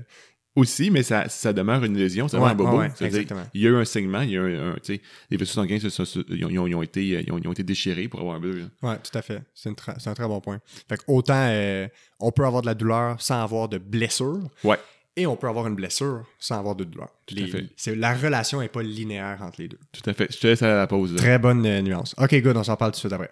[0.55, 2.77] Aussi, mais ça, ça demeure une lésion, Ouais, vraiment un bobo.
[2.79, 3.43] ouais, exactement.
[3.55, 5.53] Il y a eu un saignement, il y a eu un, tu sais, les vaisseaux
[5.55, 8.39] sanguins ils, ont, ils ont- été, ils, ont, ils ont été déchirés pour avoir un
[8.39, 8.65] là.
[8.83, 9.41] Ouais, tout à fait.
[9.55, 10.59] C'est, un très bon point.
[10.87, 11.87] Fait que autant euh,
[12.19, 14.77] on peut avoir de la douleur sans avoir de blessure, Ouais.
[15.15, 17.09] et on peut avoir une blessure sans avoir de douleur.
[17.25, 17.69] Tout à fait.
[17.75, 19.79] c'est, la relation n'est pas linéaire entre les deux.
[19.91, 20.31] Tout à fait.
[20.31, 21.13] Je te laisse à la pause.
[21.13, 21.17] là.
[21.17, 22.13] Très bonne euh, nuance.
[22.19, 23.31] OK, good, on s'en parle tout de suite après.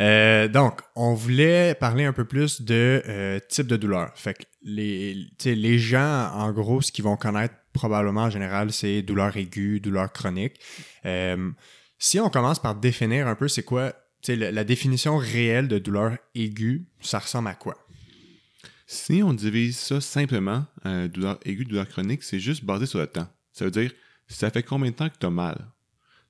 [0.00, 4.12] Euh, donc, on voulait parler un peu plus de euh, type de douleur.
[4.14, 9.02] Fait que les, les gens, en gros, ce qu'ils vont connaître probablement en général, c'est
[9.02, 10.58] douleur aiguë, douleur chronique.
[11.04, 11.50] Euh,
[11.98, 13.92] si on commence par définir un peu c'est quoi,
[14.26, 17.76] la, la définition réelle de douleur aiguë, ça ressemble à quoi?
[18.86, 20.66] Si on divise ça simplement,
[21.12, 23.28] douleur aiguë, douleur chronique, c'est juste basé sur le temps.
[23.52, 23.92] Ça veut dire,
[24.26, 25.68] ça fait combien de temps que tu as mal?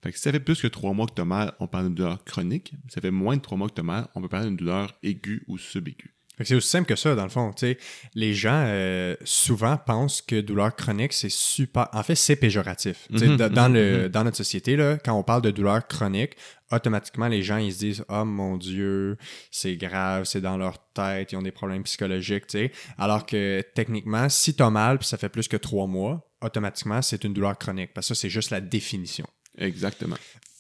[0.03, 1.87] Fait que si ça fait plus que trois mois que tu as mal, on parle
[1.87, 2.73] d'une douleur chronique.
[2.89, 4.57] Si ça fait moins de trois mois que tu as mal, on peut parler d'une
[4.57, 6.15] douleur aiguë ou subaiguë.
[6.41, 7.53] Fait que C'est aussi simple que ça, dans le fond.
[7.53, 7.79] Tu sais,
[8.15, 11.89] les gens, euh, souvent, pensent que douleur chronique, c'est super...
[11.93, 13.07] En fait, c'est péjoratif.
[13.11, 16.37] Mhm, dans, mhm, le, dans notre société, là, quand on parle de douleur chronique,
[16.73, 19.19] automatiquement, les gens, ils se disent «Oh mon Dieu,
[19.51, 22.73] c'est grave, c'est dans leur tête, ils ont des problèmes psychologiques.» tu sais.
[22.97, 27.03] Alors que, techniquement, si tu as mal puis ça fait plus que trois mois, automatiquement,
[27.03, 27.93] c'est une douleur chronique.
[27.93, 29.27] Parce que ça, c'est juste la définition.
[29.61, 30.17] Exactement.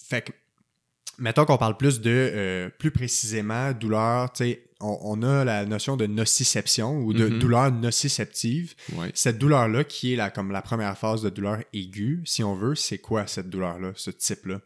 [0.08, 0.32] Fait que,
[1.18, 5.66] mettons qu'on parle plus de, euh, plus précisément, douleur, tu sais, on, on a la
[5.66, 7.38] notion de nociception ou de Mhm.
[7.38, 8.74] douleur nociceptive.
[8.94, 9.10] Ouais.
[9.14, 12.74] Cette douleur-là, qui est la, comme la première phase de douleur aiguë, si on veut,
[12.74, 14.60] c'est quoi cette douleur-là, ce type-là?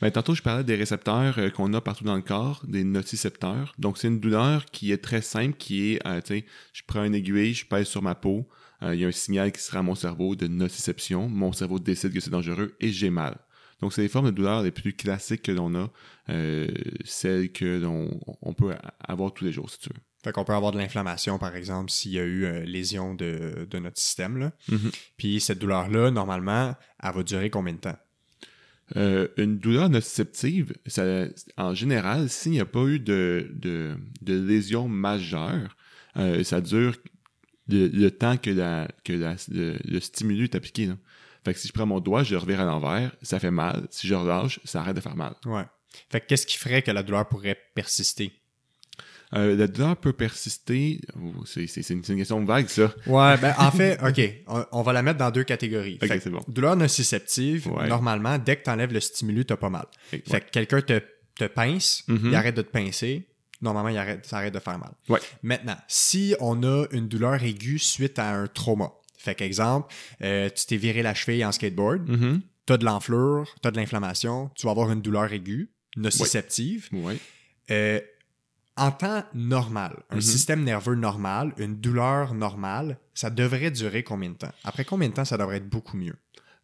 [0.00, 3.72] Ben, tantôt, je parlais des récepteurs euh, qu'on a partout dans le corps, des nocicepteurs.
[3.78, 7.04] Donc, c'est une douleur qui est très simple, qui est, euh, tu sais, je prends
[7.04, 8.48] une aiguille, je pèse sur ma peau,
[8.82, 11.78] euh, il y a un signal qui sera à mon cerveau de nociception, mon cerveau
[11.78, 13.36] décide que c'est dangereux et j'ai mal.
[13.80, 15.90] Donc, c'est les formes de douleur les plus classiques que l'on a,
[16.28, 16.68] euh,
[17.04, 20.00] celles que l'on on peut avoir tous les jours, si tu veux.
[20.22, 23.66] Fait qu'on peut avoir de l'inflammation, par exemple, s'il y a eu euh, lésion de,
[23.70, 24.36] de notre système.
[24.36, 24.52] Là.
[24.68, 24.90] Mhm.
[25.16, 27.96] Puis cette douleur-là, normalement, elle va durer combien de temps?
[28.96, 31.24] Euh, une douleur nociceptive, ça,
[31.56, 35.76] en général, s'il n'y a pas eu de, de, de lésion majeure,
[36.16, 36.96] euh, ça dure
[37.68, 40.86] le, le temps que, la, que la- le, le stimulus est appliqué.
[40.86, 40.96] là.
[41.44, 43.86] Fait que si je prends mon doigt, je le revire à l'envers, ça fait mal.
[43.90, 45.34] Si je relâche, ça arrête de faire mal.
[45.46, 45.64] Ouais.
[46.10, 48.32] Fait que qu'est-ce qui ferait que la douleur pourrait persister?
[49.32, 51.00] Euh, la douleur peut persister.
[51.16, 52.92] Oh, c'est une, question vague, ça.
[53.06, 55.98] Ouais, ben en fait, OK, on, on va la mettre dans deux catégories.
[56.02, 56.40] Ok, Fait que bon.
[56.48, 57.86] Douleur nociceptive, Ouais.
[57.88, 59.86] normalement, dès que tu enlèves le stimulus, t'as pas mal.
[60.10, 61.00] Fait que quelqu'un te,
[61.36, 63.28] te pince, il arrête de te pincer,
[63.62, 64.92] normalement, il arrête, ça arrête de faire mal.
[65.08, 65.20] Ouais.
[65.42, 68.90] Maintenant, si on a une douleur aiguë suite à un trauma,
[69.22, 69.92] fait qu'exemple,
[70.22, 72.40] euh, tu t'es viré la cheville en skateboard, Mhm.
[72.66, 76.88] tu as de l'enflure, tu as de l'inflammation, tu vas avoir une douleur aiguë, nociceptive.
[77.70, 78.00] Euh,
[78.76, 80.20] en temps normal, un Mhm.
[80.22, 84.52] système nerveux normal, une douleur normale, ça devrait durer combien de temps?
[84.64, 86.16] Après combien de temps ça devrait être beaucoup mieux?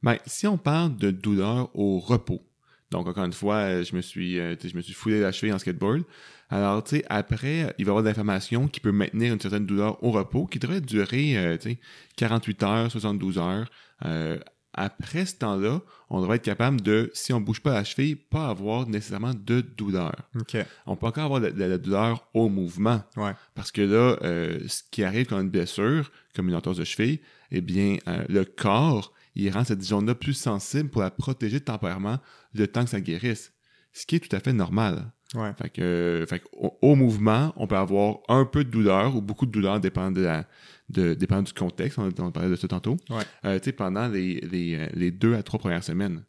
[0.03, 2.43] Ben, si on parle de douleur au repos,
[2.91, 5.59] donc encore une fois, euh, je me suis, je me suis foulé la cheville en
[5.59, 6.05] skateboard.
[6.49, 9.67] Alors, tu sais, après, il va y avoir de l'inflammation qui peut maintenir une certaine
[9.67, 11.79] douleur au repos, qui devrait durer, euh, tu sais,
[12.17, 13.69] 48 heures, 72 heures.
[14.05, 14.39] Euh,
[14.77, 15.81] après ce temps-là,
[16.11, 19.63] on devrait être capable de, si on bouge pas la cheville, pas avoir nécessairement de
[19.63, 20.15] douleur.
[20.39, 20.57] OK.
[20.85, 23.03] On peut encore avoir de, de la douleur au mouvement.
[23.17, 23.33] Ouais.
[23.55, 26.77] Parce que là, euh, ce qui arrive quand on a une blessure, comme une entorse
[26.77, 27.21] de cheville,
[27.51, 32.19] eh bien, euh, le corps, il rend cette zone-là plus sensible pour la protéger temporairement
[32.55, 33.53] le temps que ça guérisse.
[33.93, 35.11] Ce qui est tout à fait normal.
[35.35, 35.53] Ouais.
[35.55, 39.17] Fait que, euh, fait que au, au mouvement, on peut avoir un peu de douleur
[39.17, 40.47] ou beaucoup de douleur dépendant, de la,
[40.89, 41.99] de, dépendant du contexte.
[41.99, 42.97] On, on parlait de ça tantôt.
[43.11, 43.23] Ouais.
[43.45, 46.25] Euh, tu sais, pendant les, les, euh, les deux à trois premières semaines.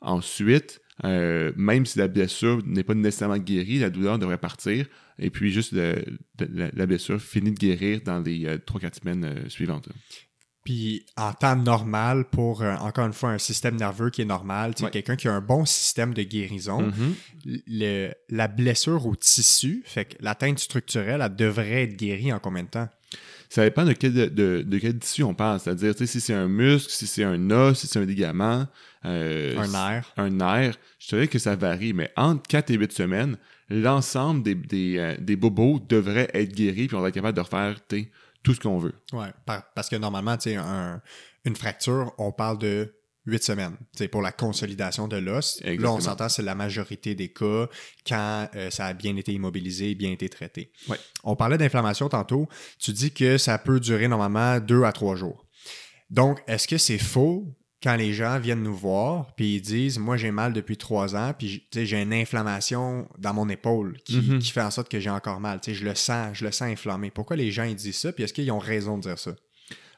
[0.00, 4.86] Ensuite, euh, même si la blessure n'est pas nécessairement guérie, la douleur devrait partir.
[5.18, 6.04] Et puis, juste le-
[6.36, 9.88] de- la, la blessure finit de guérir dans les euh, trois, quatre semaines euh, suivantes.
[10.68, 14.74] Puis en temps normal, pour euh, encore une fois un système nerveux qui est normal,
[14.74, 14.90] tu sais, Ouais.
[14.90, 17.14] quelqu'un qui a un bon système de guérison, Mhm.
[17.68, 22.64] le- la blessure au tissu, fait que l'atteinte structurelle, elle devrait être guérie en combien
[22.64, 22.88] de temps?
[23.48, 25.58] Ça dépend de quel, de, de, de quel tissu on parle.
[25.58, 28.66] C'est-à-dire, si c'est un muscle, si c'est un os, si c'est un ligament,
[29.06, 30.12] euh, Un nerf.
[30.18, 33.38] un nerf, je te dirais que ça varie, mais entre 4 et 8 semaines,
[33.70, 37.40] l'ensemble des, des, euh, des bobos devraient être guéris, puis on va être capable de
[37.42, 37.76] refaire
[38.42, 38.94] tout ce qu'on veut.
[39.12, 41.00] Ouais, par- parce que normalement, tu sais, un-
[41.44, 42.94] une fracture, on parle de
[43.26, 45.60] huit semaines, sais, pour la consolidation de l'os.
[45.82, 47.66] Là, on s'entend, c'est la majorité des cas
[48.06, 50.72] quand euh, ça a bien été immobilisé, bien été traité.
[50.88, 50.96] Ouais.
[51.24, 52.48] On parlait d'inflammation tantôt.
[52.78, 55.46] Tu dis que ça peut durer normalement deux à trois jours.
[56.08, 57.54] Donc, est-ce que c'est faux?
[57.82, 61.32] Quand les gens viennent nous voir puis ils disent moi j'ai mal depuis trois ans
[61.38, 64.38] puis j'ai une inflammation dans mon épaule qui, Mhm.
[64.40, 67.10] qui fait en sorte que j'ai encore mal je le sens je le sens inflammé
[67.10, 69.32] pourquoi les gens ils disent ça puis est-ce qu'ils ont raison de dire ça?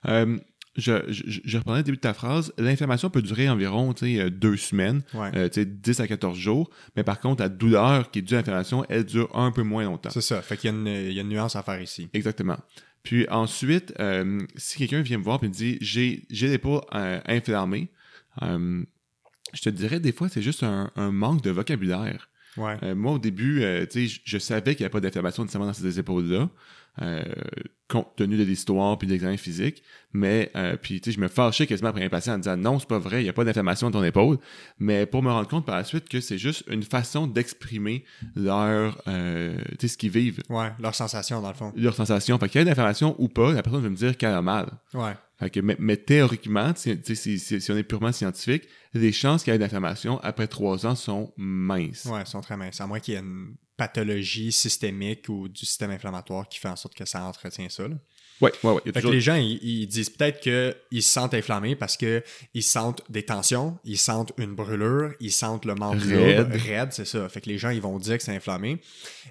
[0.08, 0.38] Euh,
[0.76, 2.52] je, je, je reprenais le début de ta phrase.
[2.56, 6.70] L'inflammation peut durer environ euh, deux semaines, ouais euh, tu sais, 10 à 14 jours,
[6.96, 9.82] mais par contre, la douleur qui est due à l'inflammation, elle dure un peu moins
[9.84, 10.10] longtemps.
[10.10, 12.08] c'est ça fait qu'il y a une, il y a une nuance à faire ici
[12.14, 12.56] Exactement.
[13.02, 17.20] Puis ensuite, euh, si quelqu'un vient me voir et me dit j'ai j'ai l'épaule euh,
[17.26, 17.90] inflammée,
[18.42, 18.84] euh,
[19.54, 22.28] je te dirais des fois c'est juste un, un manque de vocabulaire.
[22.56, 26.50] ouais moi au début, je savais qu'il n'y avait pas d'inflammation nécessairement dans ces épaules-là,
[27.02, 27.22] euh,
[27.88, 29.82] compte tenu de l'histoire puis de l'examen physique.
[30.12, 32.78] Mais euh, puis tu sais, je me fâchais quasiment après un patient en disant non,
[32.78, 34.38] c'est pas vrai, il n'y a pas d'inflammation dans ton épaule.
[34.78, 38.04] Mais pour me rendre compte par la suite que c'est juste une façon d'exprimer
[38.36, 42.38] leur, euh, tu sais, ce qu'ils vivent ouais leur sensation dans le fond leur sensation.
[42.38, 44.42] Fait qu'il y a une inflammation ou pas, la personne va me dire qu'elle a
[44.42, 44.68] mal.
[44.94, 48.64] ouais Fait que, mais, mais théoriquement, si, si- si on est purement scientifique,
[48.94, 52.04] les chances qu'il y ait une inflammation après trois ans sont minces.
[52.06, 53.54] ouais sont très minces à moins qu'il y ait une
[53.84, 57.96] pathologie systémique ou du système inflammatoire qui fait en sorte que ça entretient ça là.
[58.84, 62.22] Fait que toujours- les gens, ils, ils disent peut-être qu'ils se sentent inflammés parce que
[62.54, 66.00] ils sentent des tensions, ils sentent une brûlure, ils sentent le membre
[66.52, 66.92] Raide.
[66.92, 67.28] c'est ça.
[67.28, 68.80] Fait que les gens, ils vont dire que c'est inflammé.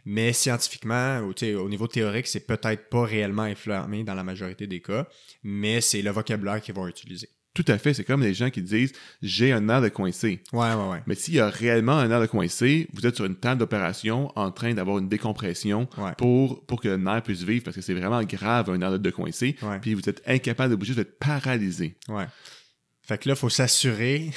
[0.06, 5.08] Mais scientifiquement, au niveau théorique, c'est peut-être pas réellement inflammé dans la majorité des cas,
[5.44, 7.30] mais c'est le vocabulaire qu'ils vont utiliser.
[7.62, 7.94] Tout à fait.
[7.94, 10.42] C'est comme les gens qui disent j'ai un nerf de coincé.
[10.54, 11.04] Ouais, ouais, ouais.
[11.08, 14.32] Mais s'il y a réellement un nerf de coincé, vous êtes sur une table d'opération
[14.38, 16.12] en train d'avoir une décompression Ouais.
[16.18, 19.10] pour, pour que le nerf puisse vivre parce que c'est vraiment grave un nerf de
[19.12, 19.58] coincé.
[19.62, 19.80] Ouais.
[19.82, 21.96] Puis vous êtes incapable de bouger, vous êtes paralysé.
[22.08, 22.28] Ouais.
[23.10, 24.30] Fait que là, il faut s'assurer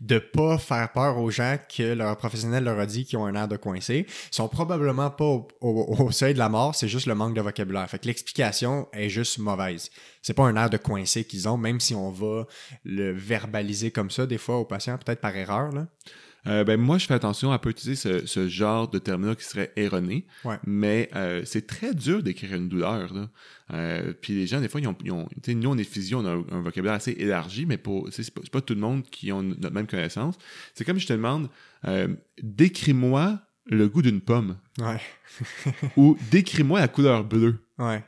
[0.00, 3.34] de pas faire peur aux gens que leur professionnel leur a dit qu'ils ont un
[3.34, 4.06] air de coincé.
[4.08, 7.90] Ils sont probablement pas au, seuil de la mort, c'est juste le manque de vocabulaire.
[7.90, 9.90] Fait que l'explication est juste mauvaise.
[10.22, 12.46] C'est pas un air de coincé qu'ils ont, même si on va
[12.84, 15.72] le verbaliser comme ça des fois aux patients, peut-être par erreur.
[16.46, 19.44] Euh, ben, moi, je fais attention à pas utiliser ce, ce genre de terme-là qui
[19.44, 20.26] serait erroné.
[20.44, 20.58] Ouais.
[20.64, 23.12] Mais euh, c'est très dur d'écrire une douleur.
[23.12, 23.28] Là.
[23.72, 26.30] Euh, puis les gens, des fois, ils ont, ils nous, on est physio, on a
[26.30, 27.78] un, un vocabulaire assez élargi, mais
[28.10, 30.36] c'est pas, pas tout le monde qui ont notre même connaissance.
[30.74, 31.48] C'est comme je te demande,
[32.42, 35.00] décris-moi le goût d'une pomme Ouais.
[35.96, 37.58] ou décris-moi la couleur bleue.
[37.78, 38.02] Ouais.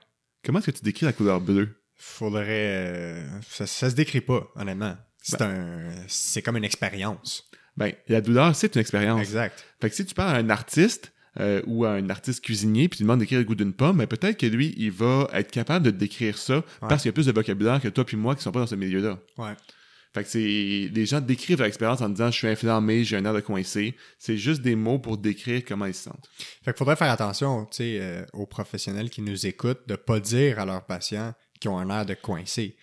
[0.44, 1.78] Comment est-ce que tu décris la couleur bleue?
[1.94, 3.24] Faudrait.
[3.48, 4.96] ça, ça se décrit pas, honnêtement.
[5.22, 5.92] C'est un.
[6.08, 7.48] C'est comme une expérience.
[7.76, 9.20] Ben, la douleur, c'est une expérience.
[9.20, 9.64] Exact.
[9.80, 12.98] Fait que si tu parles à un artiste euh, ou à un artiste cuisinier puis
[12.98, 15.50] tu lui demandes d'écrire le goût d'une pomme, ben peut-être que lui, il va être
[15.50, 18.34] capable de décrire ça parce qu'il y a plus de vocabulaire que toi puis moi
[18.36, 19.18] qui sont pas dans ce milieu-là.
[19.38, 19.54] Ouais.
[20.14, 23.24] Fait que c'est les gens décrivent leur expérience en disant je suis inflammé, j'ai un
[23.24, 23.96] air de coincé.
[24.18, 26.28] C'est juste des mots pour décrire comment ils se sentent.
[26.62, 30.66] Fait qu'il faudrait faire attention, euh, aux professionnels qui nous écoutent de pas dire à
[30.66, 32.76] leurs patients qu'ils ont un air de coincé.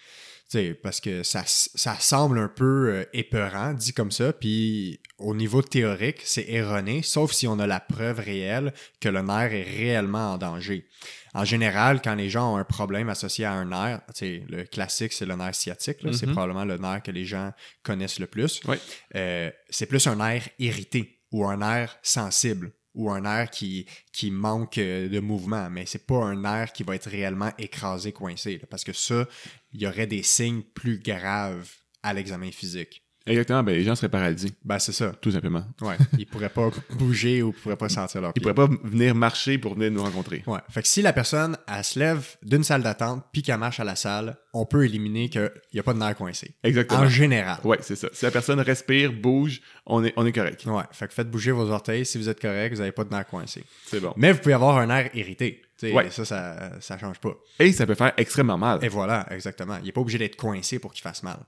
[0.51, 4.99] Tu sais, parce que ça, ça semble un peu euh, épeurant, dit comme ça, puis
[5.19, 9.53] au niveau théorique, c'est erroné, sauf si on a la preuve réelle que le nerf
[9.53, 10.87] est réellement en danger.
[11.35, 14.63] En général, quand les gens ont un problème associé à un nerf, tu sais, le
[14.63, 16.31] classique, c'est le nerf sciatique, là, c'est Mhm.
[16.33, 17.51] probablement le nerf que les gens
[17.83, 18.59] connaissent le plus.
[18.65, 18.79] Ouais.
[19.15, 23.85] Euh, c'est plus un nerf irrité ou un nerf sensible ou un nerf qui,
[24.29, 28.59] manque euh, de mouvement, mais c'est pas un nerf qui va être réellement écrasé, coincé,
[28.69, 29.25] parce que ça,
[29.71, 31.71] il y aurait des signes plus graves
[32.03, 33.01] à l'examen physique.
[33.29, 35.11] Exactement, ben les gens seraient paralysés, Ben, c'est ça.
[35.21, 35.63] tout simplement.
[35.81, 35.95] Ouais.
[36.17, 38.51] Ils pourraient pas bouger ou ils pourraient pas sentir leur Ils pied.
[38.51, 40.43] pourraient pas venir marcher pour venir nous rencontrer.
[40.47, 40.59] Ouais.
[40.69, 43.83] Fait que si la personne, elle se lève d'une salle d'attente puis qu'elle marche à
[43.83, 46.55] la salle, on peut éliminer qu'il n'y a pas de nerf coincé.
[46.63, 47.01] Exactement.
[47.01, 47.59] En général.
[47.63, 48.09] Ouais, c'est ça.
[48.13, 50.65] Si la personne respire, bouge, on est, on est correct.
[50.65, 50.83] Ouais.
[50.91, 52.05] Fait que faites bouger vos orteils.
[52.05, 53.63] Si vous êtes correct, vous n'avez pas de nerf coincé.
[53.85, 54.13] C'est bon.
[54.17, 55.61] Mais vous pouvez avoir un nerf irrité.
[55.83, 56.09] Ouais.
[56.09, 57.33] Ça, ça, ça change pas.
[57.59, 58.83] Et ça peut faire extrêmement mal.
[58.83, 59.77] Et voilà, exactement.
[59.77, 61.39] Il n'est pas obligé d'être coincé pour qu'il fasse mal.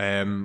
[0.00, 0.44] Euh,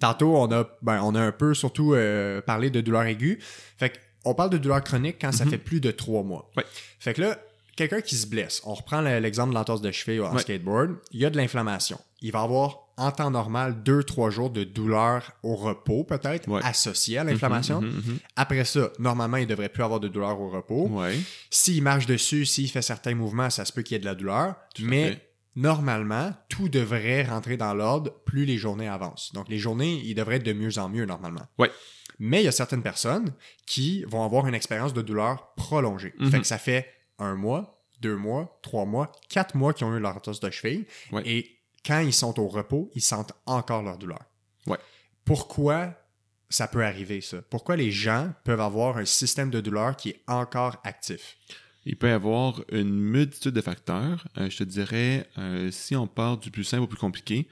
[0.00, 3.38] tantôt, on a, ben, on a un peu surtout euh, parlé de douleur aiguë.
[3.78, 6.50] Fait que, on parle de douleur chronique quand ça fait plus de trois mois.
[6.56, 6.64] Ouais.
[6.98, 7.38] Fait que là,
[7.76, 10.40] quelqu'un qui se blesse, on reprend le- l'exemple de l'entorse de cheville en Ouais.
[10.40, 12.00] skateboard, il y a de l'inflammation.
[12.22, 16.60] Il va avoir, en temps normal, deux, trois jours de douleur au repos, peut-être, Ouais.
[16.64, 17.80] associée à l'inflammation.
[17.82, 20.88] Mhm, mhm, Après ça, normalement, il devrait plus avoir de douleur au repos.
[20.88, 20.96] mhm.
[20.96, 21.18] Ouais.
[21.50, 24.14] S'il marche dessus, s'il fait certains mouvements, ça se peut qu'il y ait de la
[24.16, 24.56] douleur.
[24.74, 25.22] Tout mais.
[25.56, 29.32] Normalement, tout devrait rentrer dans l'ordre plus les journées avancent.
[29.32, 31.46] Donc, les journées, ils devraient être de mieux en mieux normalement.
[32.18, 33.32] Mais il y a certaines personnes
[33.66, 36.14] qui vont avoir une expérience de douleur prolongée.
[36.18, 36.30] Mhm.
[36.30, 36.88] Fait que ça fait
[37.18, 40.86] un mois, deux mois, trois mois, quatre mois qu'ils ont eu leur entorse de cheville.
[41.24, 44.20] Et quand ils sont au repos, ils sentent encore leur douleur.
[45.24, 45.94] Pourquoi
[46.48, 47.38] ça peut arriver, ça?
[47.50, 51.36] Pourquoi les gens peuvent avoir un système de douleur qui est encore actif?
[51.88, 54.26] Il peut y avoir une multitude de facteurs.
[54.38, 57.46] Euh, je te dirais, euh, si on part du plus simple au plus compliqué,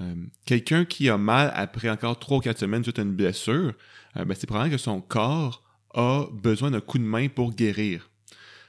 [0.00, 0.14] euh,
[0.46, 3.74] quelqu'un qui a mal après encore 3 ou 4 semaines suite une blessure,
[4.14, 5.64] ben, c'est probablement que son corps
[5.94, 8.08] a besoin d'un coup de main pour guérir.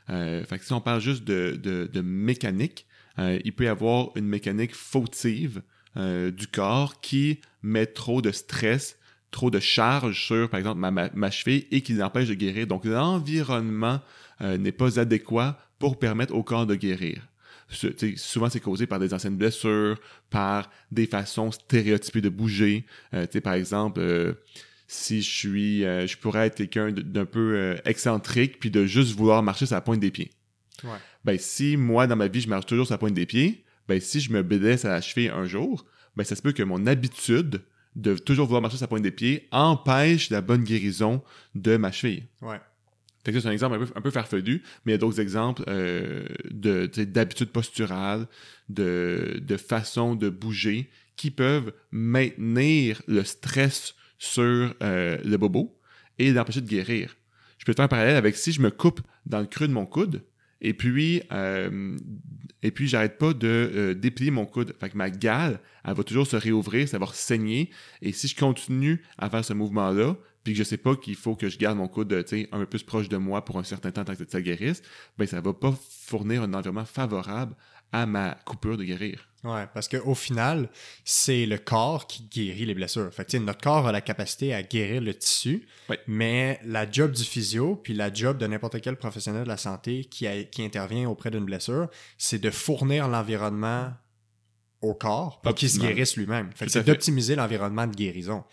[0.08, 2.88] Si on parle juste de, mécanique,
[3.18, 5.62] il peut y avoir une mécanique fautive
[5.96, 8.98] du corps qui met trop de stress,
[9.34, 12.68] trop de charge sur, par exemple, ma, ma, ma cheville et qui l'empêche de guérir.
[12.68, 14.00] Donc, l'environnement
[14.42, 17.28] euh, n'est pas adéquat pour permettre au corps de guérir.
[17.70, 22.86] Ce- souvent, c'est causé par des anciennes blessures, par des façons stéréotypées de bouger.
[23.14, 24.34] Euh, par exemple, euh,
[24.88, 29.66] si je suis, je pourrais être quelqu'un d'un peu excentrique, puis de juste vouloir marcher
[29.66, 30.32] sur la pointe des pieds.
[30.84, 31.00] Ouais.
[31.26, 34.00] Ben, si moi, dans ma vie, je marche toujours sur la pointe des pieds, ben,
[34.00, 36.86] si je me blesse à la cheville un jour, ben, ça se peut que mon
[36.86, 37.62] habitude
[37.96, 41.22] de toujours vouloir marcher sur la pointe des pieds empêche la bonne guérison
[41.56, 42.28] de ma cheville.
[42.42, 42.60] Ouais.
[43.26, 44.98] Fait que ça, c'est un exemple un peu, un peu farfelu, mais il y a
[44.98, 48.28] d'autres exemples euh, de, d'habitudes posturales,
[48.70, 55.80] de, de façons de bouger qui peuvent maintenir le stress sur euh, le bobo
[56.20, 57.16] et l'empêcher de guérir.
[57.58, 59.74] Je peux te faire un parallèle avec si je me coupe dans le creux de
[59.74, 60.24] mon coude
[60.64, 61.98] et puis euh,
[62.64, 64.74] et puis j'arrête pas de euh, déplier mon coude.
[64.80, 67.70] Fait que ma gale, elle va toujours se réouvrir, ça va saigner.
[68.02, 71.36] Et si je continue à faire ce mouvement-là, puis que je sais pas qu'il faut
[71.36, 74.06] que je garde mon coude un peu plus proche de moi pour un certain temps
[74.06, 74.82] tant que ça guérisse,
[75.18, 77.54] ben ça va pas fournir un environnement favorable
[77.92, 79.28] à ma coupure de guérir.
[79.44, 80.70] Ouais, parce qu'au final,
[81.04, 83.14] c'est le corps qui guérit les blessures.
[83.14, 86.00] Fait que, notre corps a la capacité à guérir le tissu, Ouais.
[86.08, 90.06] mais la job du physio, puis la job de n'importe quel professionnel de la santé
[90.06, 93.92] qui, a- qui intervient auprès d'une blessure, c'est de fournir l'environnement
[94.82, 96.50] au corps pour qu'il se guérisse lui-même.
[96.56, 98.44] Fait que c'est d'optimiser l'environnement de guérison.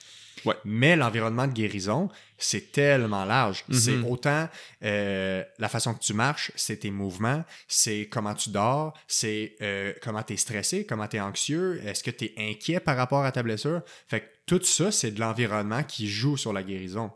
[0.44, 0.54] Ouais.
[0.64, 3.64] Mais l'environnement de guérison, c'est tellement large.
[3.68, 3.74] Mhm.
[3.78, 4.48] C'est autant
[4.82, 9.92] euh, la façon que tu marches, c'est tes mouvements, c'est comment tu dors, c'est euh,
[10.02, 13.24] comment tu es stressé, comment tu es anxieux, est-ce que tu es inquiet par rapport
[13.24, 13.82] à ta blessure?
[14.08, 17.12] Fait que tout ça, c'est de l'environnement qui joue sur la guérison.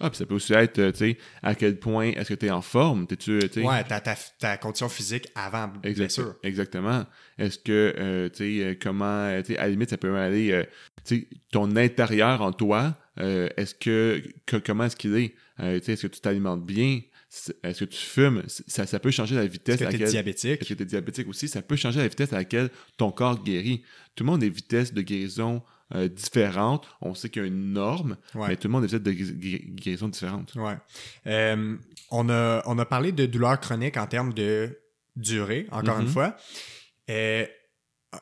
[0.00, 2.46] Ah, puis ça peut aussi être, euh, tu sais, à quel point est-ce que tu
[2.46, 3.06] es en forme?
[3.06, 6.34] T'es-tu, tu sais, Ouais, ta, ta, ta condition physique avant Exact- blessure.
[6.42, 7.04] Exactement.
[7.38, 10.16] Est-ce que, euh, tu sais, euh, comment, euh, tu sais, à la limite, ça peut
[10.16, 10.64] aller, euh,
[11.04, 15.34] tu sais, ton intérieur en toi, euh, est-ce que, que- comment est-ce qu'il est?
[15.60, 17.00] Euh, tu sais, est-ce que tu t'alimentes bien?
[17.62, 18.42] Est-ce que tu fumes?
[18.46, 20.12] Ça, ça peut changer la vitesse Est-ce à que tu es laquelle...
[20.12, 20.62] diabétique?
[20.62, 21.46] Est-ce que tu es diabétique aussi?
[21.48, 23.82] Ça peut changer la vitesse à laquelle ton corps guérit.
[24.14, 25.62] Tout le monde a des vitesses de guérison
[25.94, 26.86] euh, différentes.
[27.00, 28.48] On sait qu'il y a une norme, Ouais.
[28.48, 30.54] mais tout le monde a des vitesses de différentes.
[30.56, 30.76] Ouais.
[31.26, 31.76] Euh,
[32.10, 34.78] on, a, on a parlé de douleurs chroniques en termes de
[35.16, 36.02] durée, encore Mhm.
[36.02, 36.36] une fois.
[37.10, 37.46] Euh,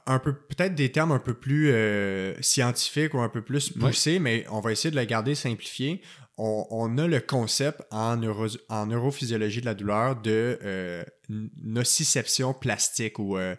[0.07, 3.89] un peu, peut-être des termes un peu plus euh, scientifiques ou un peu plus Ouais.
[3.89, 6.03] poussés, mais on va essayer de le garder simplifié.
[6.39, 12.55] On, on a le concept en, neuro, en neurophysiologie de la douleur de euh, nociception
[12.55, 13.57] plastique ou euh,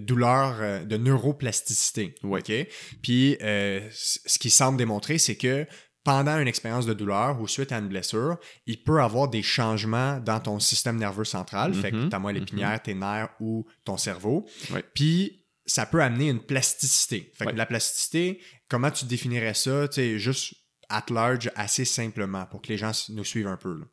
[0.00, 2.14] douleur euh, de neuroplasticité.
[2.22, 2.42] Ouais.
[3.02, 5.66] Puis euh, ce qui semble démontrer, c'est que
[6.04, 8.36] pendant une expérience de douleur ou suite à une blessure,
[8.66, 12.36] il peut avoir des changements dans ton système nerveux central, fait que Mhm, ta moelle
[12.36, 14.46] épinière, tes nerfs ou ton cerveau.
[14.70, 14.84] Ouais.
[14.94, 17.32] Puis ça peut amener une plasticité.
[17.34, 17.56] Fait que Ouais.
[17.56, 20.52] la plasticité, comment tu définirais ça, juste
[20.90, 23.72] at large, assez simplement, pour que les gens nous suivent un peu.
[23.78, 23.86] là.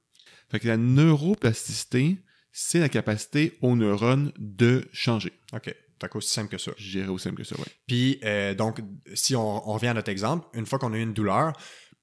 [0.49, 2.17] Fait que la neuroplasticité,
[2.51, 5.33] c'est la capacité aux neurones de changer.
[5.53, 5.73] OK.
[6.01, 6.71] C'est aussi simple que ça.
[6.77, 7.65] Je dirais aussi simple que ça, ouais.
[7.85, 8.79] Puis, euh, donc,
[9.13, 11.53] si on, on revient à notre exemple, une fois qu'on a eu une douleur,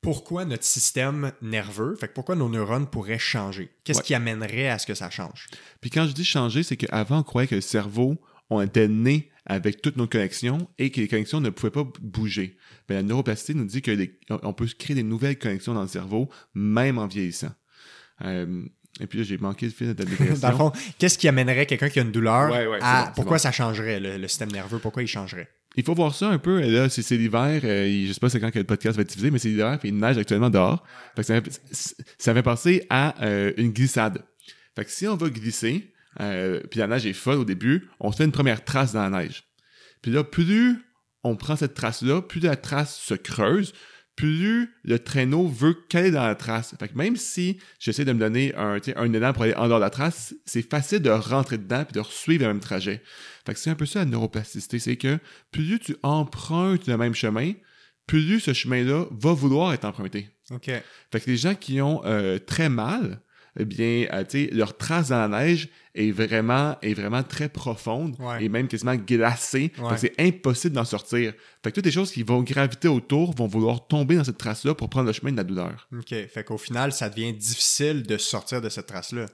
[0.00, 3.70] pourquoi notre système nerveux, fait que pourquoi nos neurones pourraient changer?
[3.82, 4.04] Qu'est-ce Ouais.
[4.04, 5.48] qui amènerait à ce que ça change?
[5.80, 8.16] Puis quand je dis changer, c'est qu'avant, on croyait que le cerveau,
[8.50, 12.56] on était né avec toutes nos connexions et que les connexions ne pouvaient pas bouger.
[12.88, 16.98] Mais la neuroplasticité nous dit qu'on peut créer des nouvelles connexions dans le cerveau, même
[16.98, 17.50] en vieillissant.
[18.22, 18.64] Euh,
[19.00, 20.36] et puis là, j'ai manqué le fil de ta dépression.
[20.36, 23.06] Dans le fond, qu'est-ce qui amènerait quelqu'un qui a une douleur Ouais, ouais, c'est à
[23.06, 23.42] bon, pourquoi bon.
[23.42, 24.78] ça changerait le, le système nerveux?
[24.78, 25.48] Pourquoi il changerait?
[25.76, 26.60] Il faut voir ça un peu.
[26.60, 27.60] Là, c'est c'est l'hiver.
[27.62, 29.78] euh, je sais pas c'est quand que le podcast va être diffusé, mais c'est l'hiver,
[29.78, 30.82] puis il neige actuellement dehors.
[31.14, 31.60] Fait que ça, fait,
[32.18, 34.24] ça fait penser à euh, une glissade.
[34.74, 38.10] Fait que si on va glisser, euh, puis la neige est folle au début, on
[38.10, 39.44] se fait une première trace dans la neige.
[40.02, 40.78] Puis là, plus
[41.22, 43.72] on prend cette trace-là, plus la trace se creuse,
[44.18, 46.74] plus le traîneau veut caler dans la trace.
[46.76, 49.78] Fait que même si j'essaie de me donner un, un élan pour aller en dehors
[49.78, 53.00] de la trace, c'est facile de rentrer dedans puis de suivre le même trajet.
[53.46, 55.20] Fait que c'est un peu ça la neuroplasticité, c'est que
[55.52, 57.52] plus tu empruntes le même chemin,
[58.08, 60.30] plus ce chemin-là va vouloir être emprunté.
[60.50, 60.64] OK.
[61.12, 63.20] Fait que les gens qui ont euh, très mal,
[63.58, 67.48] eh bien, euh, tu sais, leur trace dans la neige est vraiment, est vraiment très
[67.48, 68.44] profonde Ouais.
[68.44, 69.72] et même quasiment glacée.
[69.78, 69.96] Ouais.
[69.98, 71.32] c'est impossible d'en sortir.
[71.64, 74.74] Fait que toutes les choses qui vont graviter autour vont vouloir tomber dans cette trace-là
[74.74, 75.88] pour prendre le chemin de la douleur.
[75.92, 76.14] OK.
[76.28, 79.26] Fait qu'au final, ça devient difficile de sortir de cette trace-là.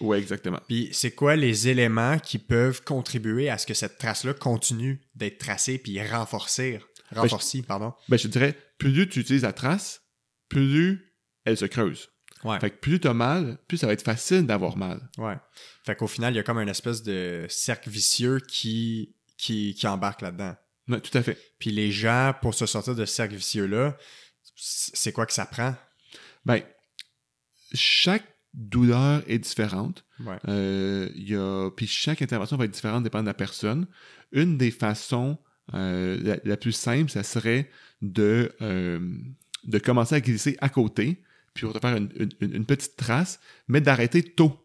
[0.00, 0.60] Ouais, exactement.
[0.68, 5.38] Puis c'est quoi les éléments qui peuvent contribuer à ce que cette trace-là continue d'être
[5.38, 6.80] tracée puis renforcer,
[7.14, 7.92] renforcée, pardon?
[8.08, 10.02] Ben, je te dirais, plus tu utilises la trace,
[10.48, 11.14] plus
[11.44, 12.08] elle se creuse.
[12.46, 12.60] Ouais.
[12.60, 15.00] Fait que plus tu as mal, plus ça va être facile d'avoir mal.
[15.18, 15.36] Ouais.
[15.84, 19.86] Fait qu'au final, il y a comme un espèce de cercle vicieux qui, qui, qui
[19.86, 20.54] embarque là-dedans.
[20.88, 21.36] Ouais, tout à fait.
[21.58, 23.96] Puis les gens, pour se sortir de ce cercle vicieux-là,
[24.54, 25.74] c'est quoi que ça prend?
[26.44, 26.62] Ben,
[27.74, 28.24] chaque
[28.54, 30.04] douleur est différente.
[30.20, 30.38] Ouais.
[30.48, 33.86] Euh, y a, puis chaque intervention va être différente dépendant de la personne.
[34.32, 35.38] Une des façons
[35.74, 37.68] euh, la, la plus simple, ça serait
[38.00, 39.00] de, euh,
[39.64, 41.22] de commencer à glisser à côté,
[41.56, 44.56] puis pour faire une, petite trace, mais d'arrêter tôt.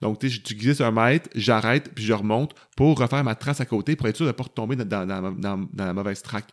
[0.00, 3.94] Donc, tu glisses un mètre, j'arrête, puis je remonte pour refaire ma trace à côté
[3.94, 6.52] pour être sûr de ne pas retomber dans- dans la mauvaise traque.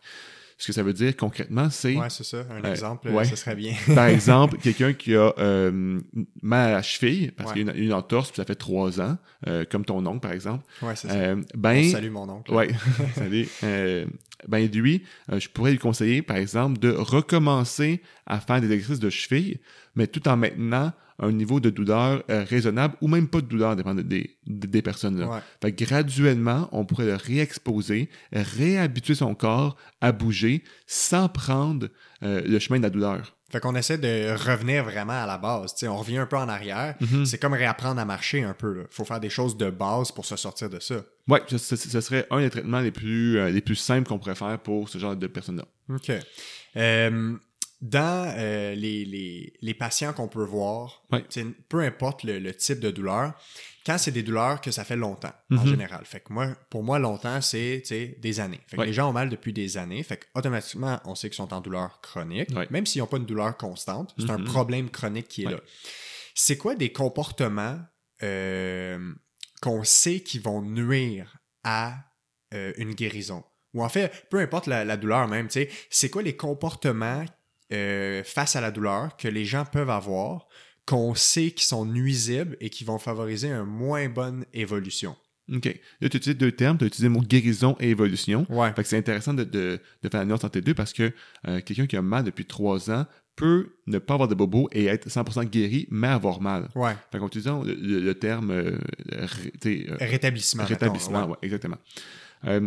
[0.60, 2.44] Ce que ça veut dire concrètement, c'est Ouais, c'est ça.
[2.50, 3.24] Un Euh, exemple, ouais.
[3.24, 3.72] ce serait bien.
[3.94, 5.98] par exemple, quelqu'un qui a euh,
[6.42, 7.60] mal à la cheville, parce Ouais.
[7.60, 9.16] qu'il a une, une entorse, puis ça fait trois ans,
[9.48, 11.14] euh, comme ton oncle, par exemple, Ouais, c'est ça.
[11.14, 12.52] euh, ben, salue mon oncle.
[12.52, 12.68] ouais,
[13.14, 13.48] salut.
[13.64, 14.04] Euh,
[14.48, 15.02] ben lui,
[15.32, 19.60] euh, je pourrais lui conseiller, par exemple, de recommencer à faire des exercices de cheville,
[19.96, 23.76] mais tout en maintenant un niveau de douleur euh, raisonnable ou même pas de douleur,
[23.76, 25.28] dépend de- des, des, personnes là.
[25.28, 25.38] Ouais.
[25.62, 31.88] Fait que graduellement, on pourrait le réexposer, réhabituer son corps à bouger sans prendre
[32.22, 33.36] euh, le chemin de la douleur.
[33.50, 35.74] Fait qu'on essaie de revenir vraiment à la base.
[35.74, 36.94] Tu sais, on revient un peu en arrière.
[37.00, 37.26] Mhm.
[37.26, 38.86] C'est comme réapprendre à marcher un peu.
[38.88, 41.02] Il faut faire des choses de base pour se sortir de ça.
[41.28, 44.18] Ouais, ce, ce- ce serait un des traitements les plus, euh, les plus simples qu'on
[44.20, 45.64] pourrait faire pour ce genre de personnes-là.
[45.92, 46.12] OK.
[46.76, 47.34] Euh,
[47.80, 51.02] dans euh, les, les, les patients qu'on peut voir,
[51.68, 53.32] peu importe le, le type de douleur,
[53.86, 55.66] quand c'est des douleurs que ça fait longtemps, en Mhm.
[55.66, 56.04] général.
[56.04, 57.82] Fait que moi, pour moi, longtemps, c'est
[58.18, 58.60] des années.
[58.66, 60.02] Fait que les gens ont mal depuis des années.
[60.02, 63.24] Fait que automatiquement, on sait qu'ils sont en douleur chronique, même s'ils n'ont pas une
[63.26, 64.14] douleur constante.
[64.18, 64.44] C'est un Mhm.
[64.44, 65.60] problème chronique qui est là.
[66.34, 67.78] C'est quoi des comportements
[68.22, 69.12] euh,
[69.62, 71.94] qu'on sait qui vont nuire à
[72.52, 73.42] euh, une guérison?
[73.72, 77.24] Ou en fait, peu importe la, la douleur même, c'est quoi les comportements
[77.72, 80.46] euh, face à la douleur que les gens peuvent avoir
[80.86, 85.16] qu'on sait qui sont nuisibles et qui vont favoriser une moins bonne évolution?
[85.52, 85.66] OK.
[86.00, 86.78] Là, tu utilises deux termes.
[86.78, 88.46] Tu as utilisé le mot guérison et évolution.
[88.48, 88.72] Ouais.
[88.74, 91.12] Fait que c'est intéressant de, de, de faire la nuance entre les deux parce que
[91.48, 93.04] euh, quelqu'un qui a mal depuis trois ans
[93.36, 96.68] peut ne pas avoir de bobo et être 100% guéri, mais avoir mal.
[96.74, 96.94] Ouais.
[97.10, 98.78] Fait qu'en utilisant le, terme euh,
[99.12, 100.64] ré- euh, Rétablissement.
[100.64, 101.78] rétablissement, ouais, exactement.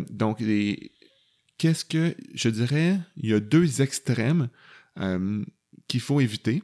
[0.10, 0.92] Donc, les...
[1.58, 4.50] qu'est-ce que je dirais Il y a deux extrêmes
[5.00, 5.44] euh,
[5.88, 6.62] qu'il faut éviter.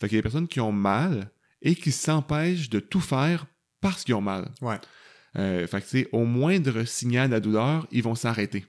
[0.00, 1.30] Fait qu'il y a des personnes qui ont mal
[1.62, 3.46] et qui s'empêchent de tout faire
[3.80, 4.50] parce qu'ils ont mal.
[4.62, 4.78] Ouais.
[5.36, 8.64] Euh, fait que, au moindre signal de la douleur, ils vont s'arrêter.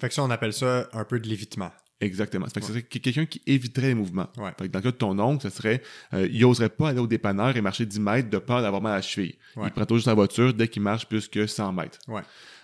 [0.00, 1.72] Fait que ça, on appelle ça un peu de l'évitement.
[2.00, 2.46] Exactement.
[2.46, 2.66] Fait que Ouais.
[2.66, 4.28] ce serait quelqu'un qui éviterait les mouvements.
[4.36, 4.50] Ouais.
[4.58, 5.80] Fait que dans le cas de ton oncle, ce serait,
[6.12, 8.92] euh, il oserait pas aller au dépanneur et marcher 10 mètres de peur d'avoir mal
[8.92, 9.36] à la cheville.
[9.56, 9.68] Ouais.
[9.68, 11.98] Il prend toujours sa voiture dès qu'il marche plus que 100 mètres.
[12.08, 12.22] Ouais.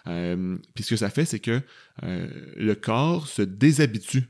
[0.09, 1.61] Euh, puis ce que ça fait, c'est que
[2.03, 4.24] euh, le corps se déshabitue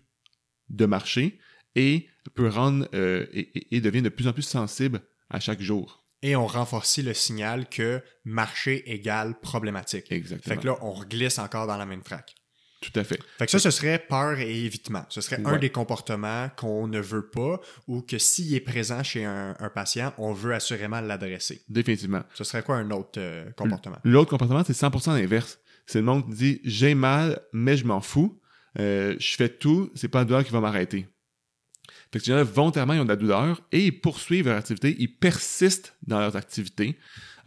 [0.68, 1.38] de marcher
[1.74, 5.00] et peut rendre euh, et, devient de plus en plus sensible
[5.30, 6.04] à chaque jour.
[6.22, 10.12] Et on renforce le signal que marcher égale problématique.
[10.12, 10.54] Exactement.
[10.54, 12.34] Fait que là, on reglisse encore dans la même traque.
[12.80, 13.20] Tout à fait.
[13.38, 15.04] Fait que ça, ce serait peur et évitement.
[15.10, 19.24] Ce serait un des comportements qu'on ne veut pas ou que s'il est présent chez
[19.24, 21.62] un, un patient, on veut assurément l'adresser.
[21.68, 22.22] Définitivement.
[22.34, 23.98] Ce serait quoi un autre euh, comportement?
[24.04, 25.58] L'autre comportement, c'est 100% l'inverse.
[25.86, 28.40] C'est le monde qui dit j'ai mal, mais je m'en fous.
[28.78, 31.06] Euh, je fais tout, c'est pas la douleur qui va m'arrêter.
[32.12, 34.96] Fait que ces gens-là, volontairement, ils ont de la douleur et ils poursuivent leur activité,
[34.98, 36.96] ils persistent dans leurs activités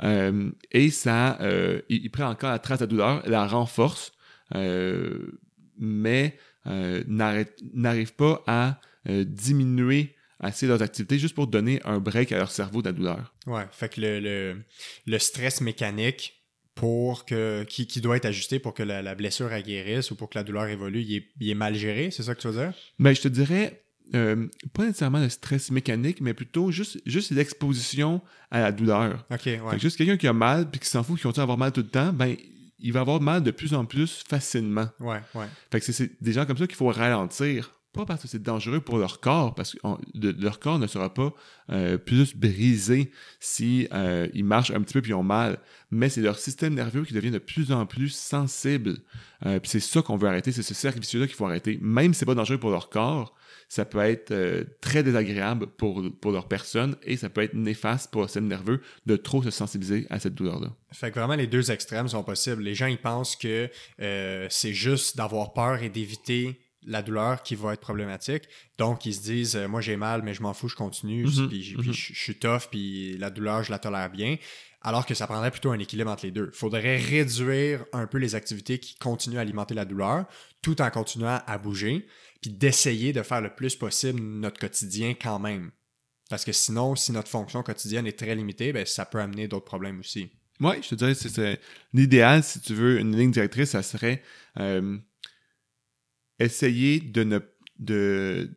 [0.03, 4.14] euh, et ça, euh, ils, ils prennent encore la trace de la douleur, la renforcent,
[4.55, 5.39] euh,
[5.78, 12.51] mais n'arrivent pas à diminuer assez leurs activités juste pour donner un break à leur
[12.51, 13.34] cerveau de la douleur.
[13.47, 13.66] Ouais.
[13.72, 14.64] Fait que le, le,
[15.05, 16.41] le stress mécanique
[16.74, 20.16] pour que qui, qui doit être ajusté pour que la, la blessure elle guérisse ou
[20.16, 22.47] pour que la douleur évolue, il est, il est mal géré, c'est ça que tu
[22.47, 22.74] veux dire?
[22.97, 23.82] Ben, je te dirais,
[24.16, 29.26] euh, pas nécessairement le stress mécanique, mais plutôt juste, juste l'exposition à la douleur.
[29.32, 29.60] Ok, ouais.
[29.72, 31.58] Fait que juste quelqu'un qui a mal puis qui s'en fout, qui continue à avoir
[31.58, 32.36] mal tout le temps, ben,
[32.80, 34.88] il va avoir mal de plus en plus facilement.
[34.99, 35.45] Ouais, ouais.
[35.72, 37.72] Fait que c'est- des gens comme ça qu'il faut ralentir.
[37.93, 41.14] Pas parce que c'est dangereux pour leur corps, parce que on- leur corps ne sera
[41.14, 41.32] pas
[41.70, 45.60] euh, plus brisé si euh, ils marchent un petit peu puis ils ont mal,
[45.91, 48.97] mais c'est leur système nerveux qui devient de plus en plus sensible.
[49.45, 51.78] Euh, puis c'est ça qu'on veut arrêter, c'est ce cercle vicieux-là qu'il faut arrêter.
[51.82, 53.36] Même si c'est pas dangereux pour leur corps,
[53.74, 58.11] ça peut être euh, très désagréable pour, pour leur personne et ça peut être néfaste
[58.11, 60.76] pour leur système nerveux de trop se sensibiliser à cette douleur-là.
[60.91, 62.61] Fait que vraiment, les deux extrêmes sont possibles.
[62.61, 67.55] Les gens, ils pensent que euh, c'est juste d'avoir peur et d'éviter la douleur qui
[67.55, 68.43] va être problématique.
[68.78, 71.47] Donc, ils se disent, euh, moi, j'ai mal, mais je m'en fous, je continue, Mhm,
[71.47, 71.93] puis, mhm.
[71.93, 74.38] je suis tough, puis la douleur, je la tolère bien.
[74.82, 76.51] Alors que ça prendrait plutôt un équilibre entre les deux.
[76.53, 80.26] Il faudrait réduire un peu les activités qui continuent à alimenter la douleur,
[80.61, 82.05] tout en continuant à bouger,
[82.44, 85.72] puis d'essayer de faire le plus possible notre quotidien quand même.
[86.30, 89.64] Parce que sinon, si notre fonction quotidienne est très limitée, ben, ça peut amener d'autres
[89.66, 90.30] problèmes aussi.
[90.60, 91.62] Oui, je te dirais, c'est- c'est
[91.94, 94.22] l'idéal, si tu veux, une ligne directrice, ça serait
[94.60, 94.98] euh,
[96.39, 97.39] essayer de ne
[97.80, 98.52] de,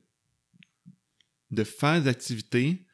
[1.51, 2.87] de faire des activités